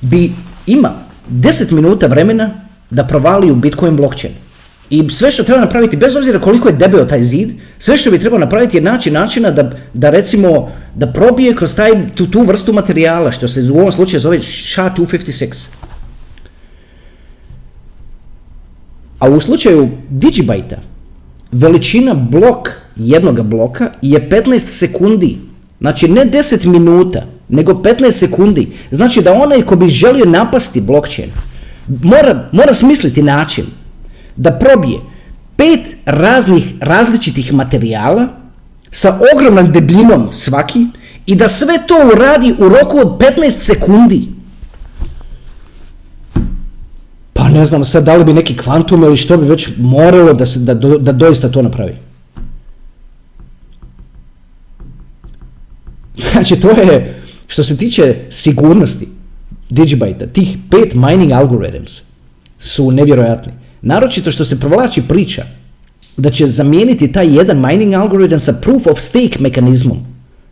bi 0.00 0.32
ima 0.66 0.92
10 1.30 1.72
minuta 1.72 2.06
vremena 2.06 2.50
da 2.90 3.04
provali 3.04 3.50
u 3.50 3.54
Bitcoin 3.54 3.96
blockchain. 3.96 4.34
I 4.90 5.10
sve 5.10 5.30
što 5.30 5.42
treba 5.42 5.60
napraviti, 5.60 5.96
bez 5.96 6.16
obzira 6.16 6.38
koliko 6.40 6.68
je 6.68 6.74
debeo 6.74 7.04
taj 7.04 7.24
zid, 7.24 7.50
sve 7.78 7.96
što 7.96 8.10
bi 8.10 8.18
trebalo 8.18 8.40
napraviti 8.40 8.76
je 8.76 8.80
naći 8.80 9.10
načina 9.10 9.50
da, 9.50 9.70
da 9.94 10.10
recimo, 10.10 10.70
da 10.94 11.06
probije 11.06 11.54
kroz 11.56 11.74
taj, 11.74 11.90
tu, 12.14 12.26
tu 12.26 12.42
vrstu 12.42 12.72
materijala, 12.72 13.30
što 13.30 13.48
se 13.48 13.62
u 13.72 13.78
ovom 13.78 13.92
slučaju 13.92 14.20
zove 14.20 14.38
SHA-256. 14.38 15.66
A 19.18 19.28
u 19.28 19.40
slučaju 19.40 19.88
Digibyte 20.10 20.76
veličina 21.52 22.14
blok 22.14 22.68
jednog 22.96 23.42
bloka 23.42 23.90
je 24.02 24.28
15 24.30 24.58
sekundi. 24.58 25.38
Znači 25.80 26.08
ne 26.08 26.24
10 26.24 26.66
minuta, 26.66 27.26
nego 27.52 27.72
15 27.72 28.10
sekundi. 28.10 28.68
Znači 28.90 29.22
da 29.22 29.32
onaj 29.32 29.62
ko 29.62 29.76
bi 29.76 29.88
želio 29.88 30.24
napasti 30.24 30.80
blockchain 30.80 31.30
mora, 31.88 32.48
mora 32.52 32.74
smisliti 32.74 33.22
način 33.22 33.64
da 34.36 34.58
probije 34.58 35.00
pet 35.56 35.96
raznih 36.04 36.74
različitih 36.80 37.52
materijala 37.54 38.28
sa 38.90 39.18
ogromnom 39.34 39.72
debljinom 39.72 40.28
svaki 40.32 40.86
i 41.26 41.34
da 41.34 41.48
sve 41.48 41.78
to 41.86 41.94
uradi 42.14 42.54
u 42.58 42.68
roku 42.68 42.98
od 42.98 43.18
15 43.38 43.50
sekundi. 43.50 44.28
Pa 47.32 47.48
ne 47.48 47.66
znam 47.66 47.84
sad 47.84 48.04
da 48.04 48.16
li 48.16 48.24
bi 48.24 48.32
neki 48.32 48.56
kvantum 48.56 49.02
ili 49.02 49.16
što 49.16 49.36
bi 49.36 49.46
već 49.46 49.68
moralo 49.78 50.32
da, 50.32 50.46
se, 50.46 50.58
da, 50.58 50.74
da 50.74 51.12
doista 51.12 51.48
to 51.48 51.62
napravi. 51.62 51.96
Znači 56.32 56.60
to 56.60 56.70
je, 56.70 57.21
što 57.52 57.64
se 57.64 57.76
tiče 57.76 58.14
sigurnosti 58.30 59.08
Digibyte, 59.70 60.32
tih 60.32 60.56
pet 60.70 60.94
mining 60.94 61.32
algorithms 61.32 62.00
su 62.58 62.90
nevjerojatni. 62.90 63.52
Naročito 63.82 64.30
što 64.30 64.44
se 64.44 64.60
provlači 64.60 65.02
priča 65.08 65.44
da 66.16 66.30
će 66.30 66.46
zamijeniti 66.46 67.12
taj 67.12 67.36
jedan 67.36 67.60
mining 67.66 67.94
algorithm 67.94 68.38
sa 68.38 68.52
proof 68.52 68.86
of 68.86 69.00
stake 69.00 69.38
mekanizmom. 69.40 69.98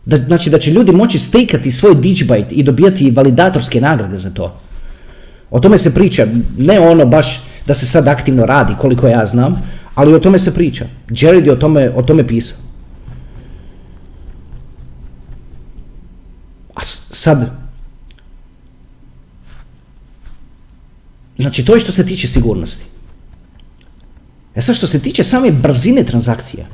Da, 0.05 0.17
znači 0.17 0.49
da 0.49 0.59
će 0.59 0.71
ljudi 0.71 0.91
moći 0.91 1.19
stakati 1.19 1.71
svoj 1.71 1.95
Digibyte 1.95 2.51
i 2.51 2.63
dobijati 2.63 3.11
validatorske 3.11 3.81
nagrade 3.81 4.17
za 4.17 4.29
to. 4.29 4.59
O 5.49 5.59
tome 5.59 5.77
se 5.77 5.93
priča, 5.93 6.27
ne 6.57 6.79
ono 6.79 7.05
baš 7.05 7.41
da 7.67 7.73
se 7.73 7.85
sad 7.85 8.07
aktivno 8.07 8.45
radi 8.45 8.73
koliko 8.77 9.07
ja 9.07 9.25
znam, 9.25 9.61
ali 9.95 10.13
o 10.13 10.19
tome 10.19 10.39
se 10.39 10.53
priča. 10.53 10.85
Jared 11.09 11.45
je 11.45 11.53
o 11.53 11.55
tome, 11.55 11.89
o 11.95 12.01
tome 12.01 12.27
pisao. 12.27 12.70
A 16.75 16.81
sad, 17.11 17.51
znači 21.37 21.65
to 21.65 21.73
je 21.73 21.79
što 21.79 21.91
se 21.91 22.05
tiče 22.05 22.27
sigurnosti. 22.27 22.83
E 24.55 24.61
sad 24.61 24.75
što 24.75 24.87
se 24.87 24.99
tiče 24.99 25.23
same 25.23 25.51
brzine 25.51 26.03
transakcija, 26.03 26.65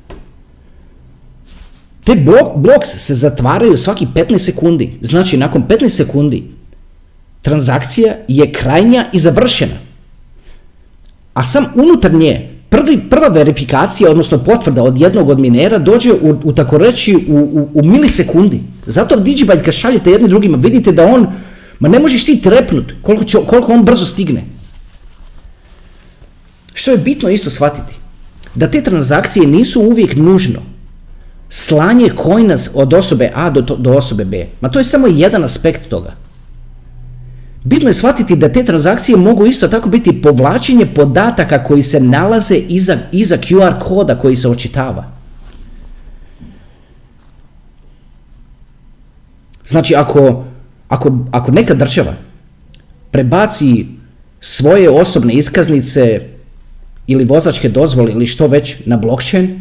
te 2.04 2.16
blok, 2.16 2.56
bloks 2.56 2.88
se 2.88 3.16
zatvaraju 3.16 3.78
svaki 3.78 4.08
15 4.16 4.38
sekundi. 4.38 5.00
Znači 5.02 5.38
nakon 5.38 5.68
15 5.68 5.90
sekundi 5.90 6.44
transakcija 7.42 8.16
je 8.28 8.52
krajnja 8.54 9.10
i 9.14 9.20
završena. 9.20 9.76
A 11.34 11.44
sam 11.44 11.66
unutar 11.76 12.14
nje, 12.14 12.50
prvi, 12.70 13.10
prva 13.10 13.28
verifikacija, 13.28 14.12
odnosno 14.12 14.38
potvrda 14.44 14.84
od 14.84 14.98
jednog 14.98 15.30
od 15.30 15.40
minera 15.40 15.78
dođe 15.78 16.14
u, 16.14 16.36
u 16.44 16.54
tako 16.54 16.78
reći 16.78 17.16
u, 17.16 17.38
u, 17.38 17.70
u 17.74 17.84
milisekundi. 17.84 18.62
Zato 18.88 19.15
Digibyte 19.15 19.63
kad 19.63 19.73
šaljete 19.73 20.12
jednim 20.12 20.30
drugima, 20.30 20.58
vidite 20.58 20.91
da 20.91 21.06
on, 21.06 21.28
ma 21.80 21.88
ne 21.88 22.00
možeš 22.00 22.26
ti 22.26 22.41
trepnut 22.41 22.93
koliko, 23.02 23.23
će, 23.23 23.38
koliko 23.47 23.73
on 23.73 23.84
brzo 23.84 24.06
stigne. 24.06 24.45
Što 26.73 26.91
je 26.91 26.97
bitno 26.97 27.30
isto 27.30 27.50
shvatiti? 27.50 27.93
Da 28.56 28.71
te 28.71 28.84
transakcije 28.84 29.47
nisu 29.47 29.82
uvijek 29.82 30.15
nužno 30.15 30.62
slanje 31.50 32.10
kojna 32.15 32.56
od 32.73 32.93
osobe 32.93 33.32
A 33.36 33.50
do, 33.50 33.62
do 33.62 33.91
osobe 33.91 34.26
B. 34.26 34.47
Ma 34.62 34.69
to 34.69 34.80
je 34.80 34.84
samo 34.84 35.08
jedan 35.08 35.43
aspekt 35.43 35.89
toga. 35.89 36.15
Bitno 37.63 37.89
je 37.89 37.93
shvatiti 37.93 38.36
da 38.36 38.52
te 38.52 38.65
transakcije 38.65 39.17
mogu 39.17 39.45
isto 39.45 39.67
tako 39.67 39.89
biti 39.89 40.21
povlačenje 40.21 40.86
podataka 40.86 41.63
koji 41.63 41.84
se 41.84 42.00
nalaze 42.00 42.56
iza, 42.56 42.97
iza 43.12 43.38
QR 43.38 43.80
koda 43.80 44.19
koji 44.19 44.36
se 44.36 44.47
očitava. 44.47 45.16
Znači 49.67 49.95
ako, 49.95 50.43
ako, 50.88 51.17
ako 51.32 51.51
neka 51.51 51.73
država 51.73 52.13
prebaci 53.12 53.86
svoje 54.41 54.89
osobne 54.89 55.34
iskaznice 55.34 56.21
ili 57.08 57.25
vozačke 57.25 57.69
dozvole 57.69 58.12
ili 58.12 58.25
što 58.25 58.47
već 58.47 58.75
na 58.86 58.97
blockchain 58.97 59.60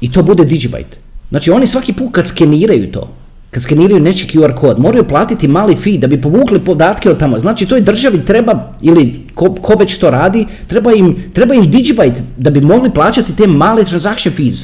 i 0.00 0.12
to 0.12 0.22
bude 0.22 0.44
Digibyte. 0.44 0.96
Znači 1.28 1.50
oni 1.50 1.66
svaki 1.66 1.92
put 1.92 2.12
kad 2.12 2.26
skeniraju 2.26 2.92
to, 2.92 3.08
kad 3.50 3.62
skeniraju 3.62 4.00
neći 4.00 4.26
QR 4.26 4.54
kod, 4.54 4.78
moraju 4.78 5.04
platiti 5.04 5.48
mali 5.48 5.76
fee 5.76 5.98
da 5.98 6.06
bi 6.06 6.20
povukli 6.20 6.60
podatke 6.60 7.10
od 7.10 7.18
tamo. 7.18 7.38
Znači 7.38 7.66
toj 7.66 7.80
državi 7.80 8.24
treba, 8.24 8.72
ili 8.82 9.26
ko, 9.34 9.54
ko 9.54 9.74
već 9.74 9.98
to 9.98 10.10
radi, 10.10 10.46
treba 10.66 10.92
im, 10.92 11.16
treba 11.32 11.54
im 11.54 11.72
Digibyte 11.72 12.20
da 12.36 12.50
bi 12.50 12.60
mogli 12.60 12.90
plaćati 12.90 13.36
te 13.36 13.46
male 13.46 13.84
transaction 13.84 14.34
fees. 14.34 14.62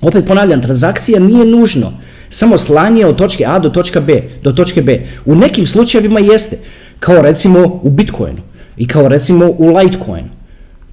Opet 0.00 0.26
ponavljam, 0.26 0.62
transakcija 0.62 1.20
nije 1.20 1.44
nužno 1.44 1.92
samo 2.32 2.58
slanje 2.58 3.06
od 3.06 3.16
točke 3.16 3.44
A 3.46 3.58
do 3.58 3.68
točke 3.68 4.00
B, 4.00 4.22
do 4.42 4.52
točke 4.52 4.82
B. 4.82 5.00
U 5.24 5.34
nekim 5.34 5.66
slučajevima 5.66 6.20
jeste, 6.20 6.58
kao 7.00 7.22
recimo 7.22 7.80
u 7.82 7.90
Bitcoinu 7.90 8.42
i 8.76 8.88
kao 8.88 9.08
recimo 9.08 9.46
u 9.58 9.76
Litecoinu. 9.76 10.28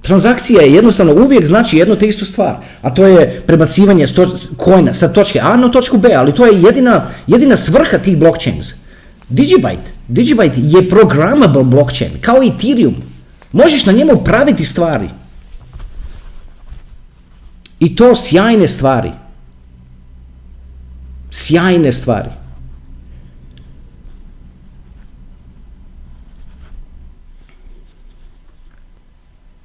Transakcija 0.02 0.62
je 0.62 0.72
jednostavno 0.72 1.14
uvijek 1.14 1.46
znači 1.46 1.76
jedno 1.76 1.94
te 1.94 2.06
istu 2.06 2.24
stvar, 2.24 2.56
a 2.82 2.94
to 2.94 3.06
je 3.06 3.42
prebacivanje 3.46 4.06
kojna 4.56 4.94
sa 4.94 5.08
točke 5.08 5.40
A 5.42 5.56
na 5.56 5.68
točku 5.68 5.98
B, 5.98 6.12
ali 6.14 6.34
to 6.34 6.46
je 6.46 6.62
jedina, 6.62 7.06
jedina 7.26 7.56
svrha 7.56 7.98
tih 7.98 8.18
blockchains. 8.18 8.72
Digibyte, 9.30 9.90
Digibyte 10.08 10.76
je 10.76 10.88
programmable 10.88 11.64
blockchain, 11.64 12.10
kao 12.20 12.42
Ethereum. 12.42 12.94
Možeš 13.52 13.86
na 13.86 13.92
njemu 13.92 14.24
praviti 14.24 14.64
stvari. 14.64 15.08
I 17.80 17.96
to 17.96 18.16
sjajne 18.16 18.68
stvari. 18.68 19.10
Sjajne 21.30 21.92
stvari. 21.92 22.28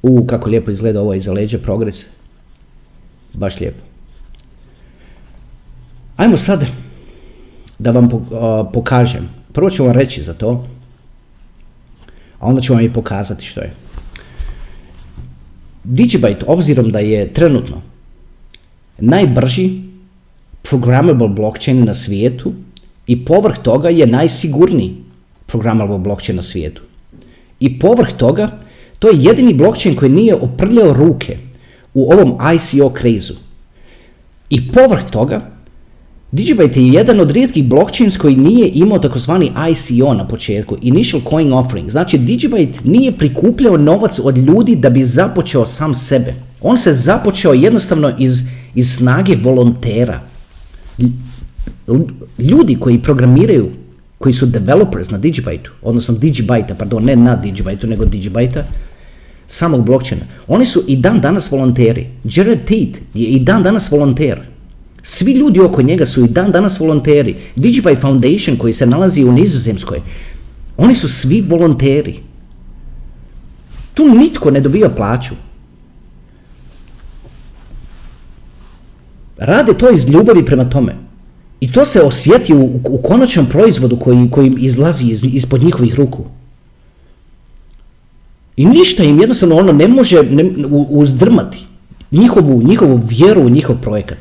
U, 0.02 0.26
kako 0.28 0.50
lijepo 0.50 0.72
izgleda 0.72 1.02
ovo 1.02 1.14
iza 1.14 1.34
leđa, 1.34 1.58
progres. 1.58 2.04
Baš 3.34 3.60
lijepo. 3.60 3.84
Ajmo 6.18 6.38
sad 6.38 6.66
da 7.80 7.92
vam 7.92 8.10
pokažem. 8.74 9.30
Prvo 9.54 9.70
ću 9.70 9.84
vam 9.84 9.94
reći 9.94 10.24
za 10.24 10.34
to, 10.34 10.68
a 12.40 12.48
onda 12.48 12.62
ću 12.62 12.74
vam 12.74 12.84
i 12.84 12.94
pokazati 12.94 13.46
što 13.46 13.62
je. 13.62 13.74
Digibyte, 15.84 16.44
obzirom 16.48 16.92
da 16.92 17.00
je 17.00 17.34
trenutno 17.34 17.82
najbrži 18.98 19.85
programmable 20.70 21.28
blockchain 21.28 21.86
na 21.86 21.94
svijetu 21.94 22.54
i 23.08 23.26
povrh 23.26 23.58
toga 23.58 23.90
je 23.90 24.08
najsigurniji 24.08 24.96
programmable 25.46 25.98
blockchain 25.98 26.36
na 26.36 26.42
svijetu. 26.42 26.82
I 27.60 27.80
povrh 27.80 28.14
toga 28.18 28.60
to 29.00 29.08
je 29.08 29.24
jedini 29.24 29.54
blockchain 29.54 29.96
koji 29.96 30.12
nije 30.12 30.36
oprljao 30.36 30.94
ruke 30.94 31.38
u 31.94 32.12
ovom 32.12 32.38
ICO 32.56 32.90
krizu. 32.90 33.34
I 34.50 34.72
povrh 34.72 35.04
toga, 35.12 35.56
Digibyte 36.32 36.80
je 36.80 36.88
jedan 36.88 37.20
od 37.20 37.32
rijetkih 37.32 37.64
blockchains 37.64 38.18
koji 38.18 38.36
nije 38.36 38.70
imao 38.70 39.00
takozvani 39.00 39.52
ICO 39.72 40.14
na 40.14 40.28
početku, 40.28 40.78
Initial 40.82 41.22
Coin 41.30 41.54
Offering. 41.54 41.90
Znači, 41.90 42.18
Digibyte 42.18 42.86
nije 42.86 43.12
prikupljao 43.12 43.78
novac 43.78 44.20
od 44.24 44.38
ljudi 44.38 44.76
da 44.76 44.90
bi 44.90 45.06
započeo 45.06 45.66
sam 45.66 45.96
sebe. 45.96 46.34
On 46.62 46.78
se 46.78 46.94
započeo 46.94 47.54
jednostavno 47.54 48.12
iz, 48.20 48.42
iz 48.76 48.96
snage 48.96 49.36
volontera. 49.44 50.20
Ljudi 52.38 52.78
koji 52.80 53.02
programiraju 53.02 53.72
koji 54.18 54.34
su 54.34 54.46
developers 54.46 55.10
na 55.10 55.20
Digibyte, 55.20 55.70
odnosno 55.82 56.16
Digibyte, 56.16 56.78
pardon, 56.78 57.04
ne 57.04 57.16
na 57.16 57.42
Digibyte, 57.44 57.88
nego 57.88 58.06
Digibyte, 58.06 58.64
samog 59.48 59.86
blockchaina. 59.86 60.26
Oni 60.48 60.66
su 60.66 60.84
i 60.88 60.96
dan 60.96 61.22
danas 61.22 61.52
volonteri. 61.52 62.08
Jared 62.24 62.60
Tate 62.60 63.02
je 63.14 63.26
i 63.26 63.40
dan 63.40 63.64
danas 63.64 63.92
volonter. 63.92 64.42
Svi 65.02 65.34
ljudi 65.34 65.60
oko 65.60 65.82
njega 65.82 66.06
su 66.06 66.26
i 66.26 66.28
dan 66.28 66.52
danas 66.52 66.80
volonteri. 66.80 67.36
Digibyte 67.56 68.02
Foundation 68.02 68.58
koji 68.58 68.74
se 68.74 68.86
nalazi 68.86 69.24
u 69.24 69.32
Nizozemskoj, 69.32 70.02
oni 70.78 70.96
su 70.96 71.10
svi 71.10 71.42
volonteri. 71.42 72.20
Tu 73.94 74.08
nitko 74.08 74.52
ne 74.52 74.60
dobija 74.62 74.90
plaću. 74.90 75.36
Rade 79.38 79.74
to 79.74 79.92
iz 79.92 80.10
ljubavi 80.10 80.46
prema 80.46 80.70
tome. 80.70 80.96
I 81.60 81.72
to 81.72 81.86
se 81.86 82.02
osjeti 82.02 82.54
u, 82.54 82.80
u 82.84 82.98
konačnom 82.98 83.46
proizvodu 83.46 83.98
koji, 83.98 84.30
koji 84.32 84.56
izlazi 84.60 85.06
iz, 85.06 85.24
ispod 85.24 85.64
njihovih 85.64 85.96
ruku. 85.96 86.24
I 88.58 88.66
ništa 88.66 89.04
im 89.04 89.20
jednostavno 89.20 89.56
ono 89.56 89.72
ne 89.72 89.88
može 89.88 90.24
ne, 90.24 90.52
uzdrmati 90.90 91.66
njihovu, 92.12 92.64
njihovu 92.64 93.02
vjeru 93.10 93.42
u 93.42 93.50
njihov 93.50 93.76
projekat. 93.82 94.18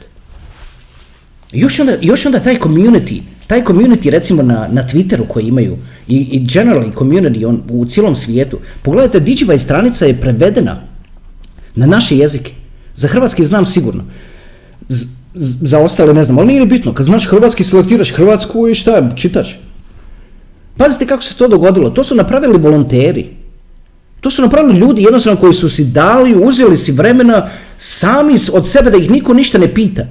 Još 1.53 1.81
onda, 1.81 1.97
još 2.01 2.27
onda 2.27 2.39
taj 2.39 2.59
community, 2.59 3.21
taj 3.47 3.65
community 3.65 4.11
recimo 4.11 4.43
na, 4.43 4.69
na 4.73 4.89
Twitteru 4.89 5.27
koji 5.29 5.47
imaju 5.47 5.77
i, 6.09 6.17
i 6.17 6.41
generally 6.41 6.95
community 6.95 7.47
on, 7.47 7.63
u 7.71 7.87
cijelom 7.87 8.17
svijetu. 8.17 8.59
Pogledajte, 8.83 9.21
Digibyte 9.21 9.59
stranica 9.59 10.07
je 10.07 10.21
prevedena 10.21 10.81
Na 11.75 11.87
naše 11.87 12.17
jezike. 12.17 12.53
Za 12.97 13.09
hrvatski 13.09 13.45
znam 13.45 13.67
sigurno. 13.67 14.05
Za 15.61 15.79
ostale 15.79 16.15
ne 16.15 16.25
znam, 16.25 16.39
ali 16.39 16.47
nije 16.47 16.61
ni 16.61 16.67
bitno. 16.67 16.95
Kad 16.95 17.07
znaš 17.07 17.29
hrvatski, 17.29 17.65
selektiraš 17.65 18.13
hrvatsku 18.13 18.69
i 18.69 18.75
šta, 18.75 19.11
čitaš. 19.17 19.59
Pazite 20.77 21.07
kako 21.07 21.23
se 21.23 21.35
to 21.35 21.49
dogodilo. 21.49 21.91
To 21.91 22.05
su 22.05 22.15
napravili 22.15 22.59
volonteri. 22.59 23.27
To 24.21 24.31
su 24.31 24.43
napravili 24.43 24.79
ljudi 24.79 25.03
jednostavno 25.03 25.41
koji 25.41 25.53
su 25.53 25.69
si 25.71 25.85
dali, 25.85 26.35
uzeli 26.45 26.77
si 26.79 26.93
vremena 26.93 27.47
sami 27.79 28.35
od 28.53 28.69
sebe 28.69 28.91
da 28.91 28.97
ih 28.97 29.11
niko 29.11 29.35
ništa 29.35 29.59
ne 29.59 29.75
pita. 29.75 30.03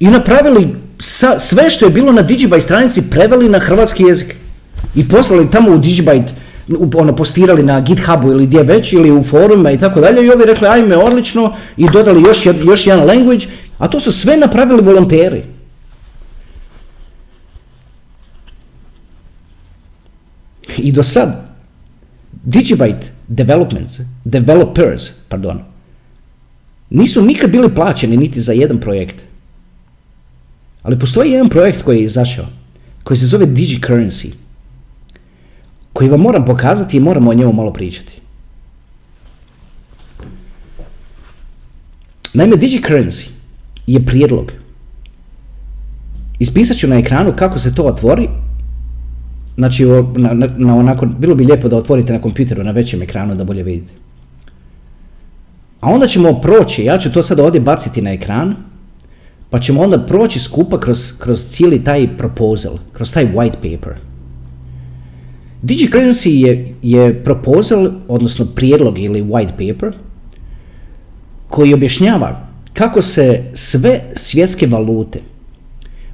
I 0.00 0.06
napravili 0.06 0.68
sa- 0.98 1.38
sve 1.38 1.70
što 1.70 1.84
je 1.84 1.90
bilo 1.90 2.12
na 2.12 2.22
Digibyte 2.22 2.60
stranici 2.60 3.02
preveli 3.10 3.48
na 3.48 3.58
hrvatski 3.58 4.02
jezik. 4.02 4.34
I 4.94 5.08
poslali 5.08 5.50
tamo 5.50 5.70
u 5.70 5.78
Digibyte, 5.78 6.28
ono, 6.94 7.16
postirali 7.16 7.62
na 7.62 7.80
GitHubu 7.80 8.30
ili 8.30 8.46
gdje 8.46 8.62
već, 8.62 8.92
ili 8.92 9.10
u 9.10 9.22
forumima 9.22 9.70
i 9.72 9.78
tako 9.78 10.00
dalje. 10.00 10.26
I 10.26 10.30
ovi 10.30 10.44
rekli, 10.44 10.66
ajme, 10.68 10.96
odlično, 10.96 11.52
i 11.76 11.86
dodali 11.92 12.22
još, 12.26 12.46
još 12.64 12.86
jedan 12.86 13.06
language, 13.06 13.46
a 13.80 13.88
to 13.88 14.00
su 14.00 14.12
sve 14.12 14.36
napravili 14.36 14.82
volonteri. 14.82 15.44
I 20.78 20.92
do 20.92 21.02
sad, 21.02 21.50
Digibyte 22.44 23.10
developments, 23.28 24.00
developers, 24.24 25.10
pardon, 25.28 25.60
nisu 26.90 27.22
nikad 27.22 27.50
bili 27.50 27.74
plaćeni 27.74 28.16
niti 28.16 28.40
za 28.40 28.52
jedan 28.52 28.80
projekt. 28.80 29.16
Ali 30.82 30.98
postoji 30.98 31.30
jedan 31.30 31.48
projekt 31.48 31.82
koji 31.82 31.98
je 31.98 32.04
izašao, 32.04 32.46
koji 33.04 33.18
se 33.18 33.26
zove 33.26 33.46
DigiCurrency, 33.46 34.32
koji 35.92 36.10
vam 36.10 36.20
moram 36.20 36.44
pokazati 36.44 36.96
i 36.96 37.00
moramo 37.00 37.30
o 37.30 37.34
njemu 37.34 37.52
malo 37.52 37.72
pričati. 37.72 38.12
Naime, 42.34 42.56
DigiCurrency 42.56 43.39
je 43.92 44.06
prijedlog. 44.06 44.52
Ispisat 46.38 46.76
ću 46.76 46.88
na 46.88 46.98
ekranu 46.98 47.32
kako 47.36 47.58
se 47.58 47.74
to 47.74 47.82
otvori. 47.82 48.28
Znači, 49.56 49.84
na, 50.16 50.32
na, 50.32 50.48
na 50.56 50.76
onako, 50.76 51.06
bilo 51.06 51.34
bi 51.34 51.44
lijepo 51.44 51.68
da 51.68 51.76
otvorite 51.76 52.12
na 52.12 52.20
kompjuteru 52.20 52.64
na 52.64 52.70
većem 52.70 53.02
ekranu 53.02 53.34
da 53.34 53.44
bolje 53.44 53.62
vidite. 53.62 53.92
A 55.80 55.90
onda 55.90 56.06
ćemo 56.06 56.40
proći, 56.40 56.84
ja 56.84 56.98
ću 56.98 57.12
to 57.12 57.22
sad 57.22 57.40
ovdje 57.40 57.60
baciti 57.60 58.02
na 58.02 58.12
ekran, 58.12 58.54
pa 59.50 59.58
ćemo 59.58 59.80
onda 59.80 59.98
proći 60.06 60.40
skupa 60.40 60.80
kroz, 60.80 61.12
kroz 61.18 61.44
cijeli 61.44 61.84
taj 61.84 62.16
proposal, 62.16 62.78
kroz 62.92 63.12
taj 63.12 63.26
white 63.34 63.56
paper. 63.56 63.94
DigiCurrency 65.62 66.28
je, 66.28 66.74
je 66.82 67.24
proposal, 67.24 67.90
odnosno 68.08 68.46
prijedlog 68.46 68.98
ili 68.98 69.22
white 69.22 69.50
paper, 69.50 69.92
koji 71.48 71.74
objašnjava 71.74 72.49
kako 72.74 73.02
se 73.02 73.50
sve 73.54 74.00
svjetske 74.14 74.66
valute 74.66 75.20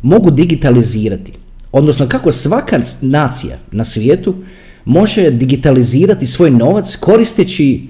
mogu 0.03 0.31
digitalizirati, 0.31 1.33
odnosno 1.73 2.09
kako 2.09 2.33
svaka 2.33 2.81
nacija 3.01 3.59
na 3.73 3.85
svijetu 3.85 4.35
može 4.85 5.31
digitalizirati 5.31 6.27
svoj 6.27 6.51
novac 6.51 6.97
koristeći 6.97 7.89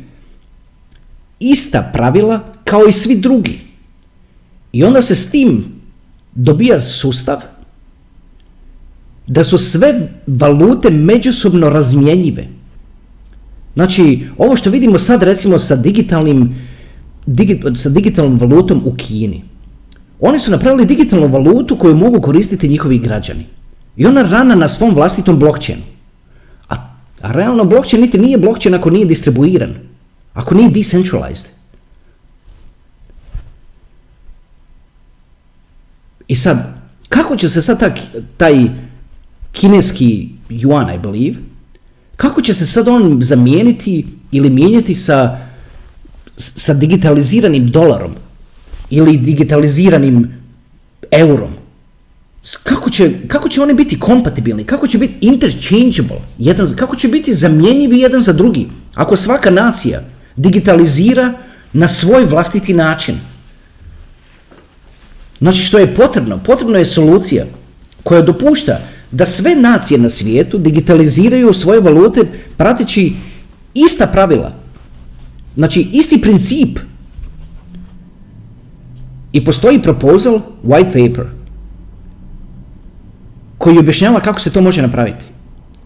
ista 1.40 1.90
pravila 1.92 2.40
kao 2.64 2.86
i 2.88 2.92
svi 2.92 3.16
drugi. 3.16 3.60
I 4.72 4.84
onda 4.84 5.02
se 5.02 5.16
s 5.16 5.30
tim 5.30 5.64
dobija 6.34 6.80
sustav 6.80 7.38
da 9.26 9.44
su 9.44 9.58
sve 9.58 10.08
valute 10.26 10.90
međusobno 10.90 11.68
razmjenjive. 11.68 12.48
Znači, 13.74 14.26
ovo 14.38 14.56
što 14.56 14.70
vidimo 14.70 14.98
sad 14.98 15.22
recimo 15.22 15.58
sa 15.58 15.76
digitalnim, 15.76 16.54
digi- 17.26 17.76
sa 17.76 17.88
digitalnom 17.88 18.38
valutom 18.38 18.82
u 18.84 18.94
Kini. 18.96 19.42
Oni 20.20 20.38
su 20.38 20.50
napravili 20.50 20.86
digitalnu 20.86 21.28
valutu 21.28 21.78
koju 21.78 21.94
mogu 21.96 22.20
koristiti 22.20 22.68
njihovi 22.68 22.98
građani. 22.98 23.46
I 23.96 24.06
ona 24.06 24.22
rana 24.22 24.54
na 24.54 24.68
svom 24.68 24.94
vlastitom 24.94 25.38
blockchainu. 25.38 25.82
A, 26.68 26.74
a 27.22 27.32
realno 27.32 27.64
blockchain 27.64 28.02
niti 28.02 28.18
nije 28.18 28.38
blockchain 28.38 28.74
ako 28.74 28.90
nije 28.90 29.06
distribuiran. 29.06 29.74
Ako 30.34 30.54
nije 30.54 30.70
decentralized. 30.70 31.46
I 36.28 36.36
sad, 36.36 36.74
kako 37.08 37.36
će 37.36 37.48
se 37.48 37.62
sad 37.62 37.80
ta, 37.80 37.94
taj 38.36 38.64
kineski 39.52 40.28
yuan, 40.50 40.94
I 40.94 40.98
believe, 40.98 41.36
kako 42.16 42.42
će 42.42 42.54
se 42.54 42.66
sad 42.66 42.88
on 42.88 43.22
zamijeniti 43.22 44.06
ili 44.30 44.50
mijenjati 44.50 44.94
sa, 44.94 45.45
sa 46.36 46.74
digitaliziranim 46.74 47.66
dolarom 47.66 48.14
ili 48.90 49.16
digitaliziranim 49.16 50.32
eurom? 51.10 51.50
Kako 52.62 52.90
će, 52.90 53.10
kako 53.28 53.48
će 53.48 53.62
oni 53.62 53.74
biti 53.74 53.98
kompatibilni? 53.98 54.64
Kako 54.64 54.86
će 54.86 54.98
biti 54.98 55.14
interchangeable? 55.20 56.20
Jedan, 56.38 56.66
kako 56.76 56.96
će 56.96 57.08
biti 57.08 57.34
zamjenjivi 57.34 57.98
jedan 57.98 58.20
za 58.20 58.32
drugi? 58.32 58.68
Ako 58.94 59.16
svaka 59.16 59.50
nacija 59.50 60.02
digitalizira 60.36 61.32
na 61.72 61.88
svoj 61.88 62.24
vlastiti 62.24 62.74
način. 62.74 63.18
Znači 65.38 65.62
što 65.62 65.78
je 65.78 65.94
potrebno? 65.94 66.40
Potrebno 66.44 66.78
je 66.78 66.84
solucija 66.84 67.44
koja 68.02 68.22
dopušta 68.22 68.80
da 69.10 69.26
sve 69.26 69.54
nacije 69.54 69.98
na 69.98 70.10
svijetu 70.10 70.58
digitaliziraju 70.58 71.52
svoje 71.52 71.80
valute 71.80 72.24
prateći 72.56 73.12
ista 73.74 74.06
pravila. 74.06 74.52
Znači 75.56 75.88
isti 75.92 76.20
princip. 76.20 76.78
I 79.32 79.44
postoji 79.44 79.82
proposal 79.82 80.40
white 80.64 81.08
paper 81.08 81.26
koji 83.58 83.78
objašnjava 83.78 84.20
kako 84.20 84.40
se 84.40 84.50
to 84.50 84.60
može 84.60 84.82
napraviti. 84.82 85.24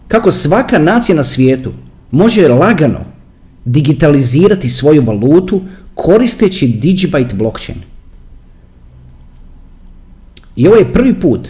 Kako 0.07 0.31
svaka 0.31 0.79
nacija 0.79 1.15
na 1.15 1.23
svijetu 1.23 1.71
može 2.11 2.47
lagano 2.47 2.99
digitalizirati 3.65 4.69
svoju 4.69 5.03
valutu 5.05 5.61
koristeći 5.95 6.79
Digibyte 6.83 7.33
blockchain. 7.33 7.79
I 10.55 10.67
ovo 10.67 10.75
je 10.75 10.93
prvi 10.93 11.19
put 11.19 11.47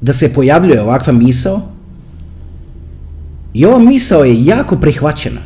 da 0.00 0.12
se 0.12 0.34
pojavljuje 0.34 0.82
ovakva 0.82 1.12
misao 1.12 1.77
i 3.54 3.66
ova 3.66 3.78
misao 3.78 4.24
je 4.24 4.44
jako 4.44 4.76
prihvaćena. 4.76 5.40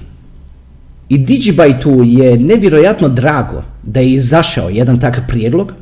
I 1.09 1.19
Digibyte-u 1.19 2.05
je 2.05 2.39
nevjerojatno 2.39 3.09
drago 3.09 3.63
da 3.83 4.01
je 4.01 4.13
izašao 4.13 4.69
jedan 4.69 5.01
takav 5.01 5.25
prijedlog 5.29 5.73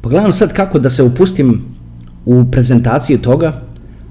Pogledam 0.00 0.32
sad 0.32 0.52
kako 0.52 0.78
da 0.78 0.90
se 0.90 1.02
upustim 1.02 1.64
u 2.24 2.44
prezentaciju 2.50 3.18
toga, 3.18 3.62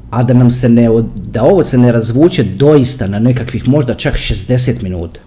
a 0.10 0.24
da 0.24 0.34
nam 0.34 0.52
se 0.52 0.70
ne, 0.70 0.88
da 1.15 1.44
ovo 1.44 1.63
se 1.63 1.78
ne 1.78 1.92
razvuče 1.92 2.44
doista 2.44 3.08
na 3.08 3.20
nekakvih 3.20 3.68
možda 3.68 3.94
čak 3.94 4.13
60 4.13 4.84
minuta. 4.84 5.20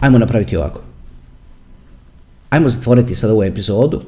Ajmo 0.00 0.18
napraviti 0.18 0.56
ovako. 0.56 0.80
Ajmo 2.50 2.68
zatvoriti 2.68 3.14
sad 3.14 3.30
ovu 3.30 3.42
epizodu, 3.42 4.02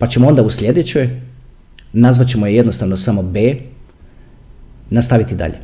pa 0.00 0.06
ćemo 0.06 0.28
onda 0.28 0.42
u 0.42 0.50
sljedećoj, 0.50 1.20
nazvat 1.92 2.28
ćemo 2.28 2.46
je 2.46 2.54
jednostavno 2.54 2.96
samo 2.96 3.22
B, 3.22 3.54
nastaviti 4.90 5.34
dalje. 5.34 5.58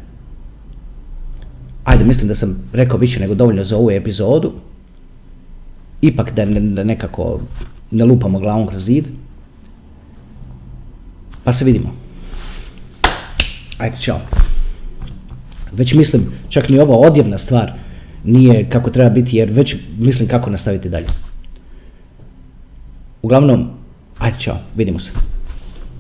Ajde, 1.85 2.05
mislim 2.05 2.29
da 2.29 2.35
sam 2.35 2.69
rekao 2.73 2.99
više 2.99 3.21
nego 3.21 3.35
dovoljno 3.35 3.65
za 3.65 3.77
ovu 3.77 3.91
epizodu. 3.91 4.53
Ipak 6.01 6.33
da, 6.35 6.45
ne, 6.45 6.61
da 6.61 6.85
nekako 6.85 7.41
ne 7.91 8.05
lupamo 8.05 8.39
glavom 8.39 8.67
kroz 8.67 8.85
zid. 8.85 9.05
Pa 11.45 11.53
se 11.53 11.65
vidimo. 11.65 11.95
Ajde, 13.79 13.97
čao. 13.97 14.21
Već 15.73 15.95
mislim, 15.95 16.23
čak 16.49 16.69
ni 16.69 16.79
ova 16.79 16.97
odjevna 16.97 17.39
stvar 17.39 17.73
nije 18.25 18.71
kako 18.71 18.91
treba 18.91 19.11
biti, 19.11 19.37
jer 19.37 19.53
već 19.53 19.77
mislim 19.99 20.29
kako 20.29 20.51
nastaviti 20.51 20.89
dalje. 20.89 21.07
Uglavnom, 23.23 23.86
ajde, 24.19 24.41
čao, 24.41 24.59
vidimo 24.77 25.01
se. 25.01 25.36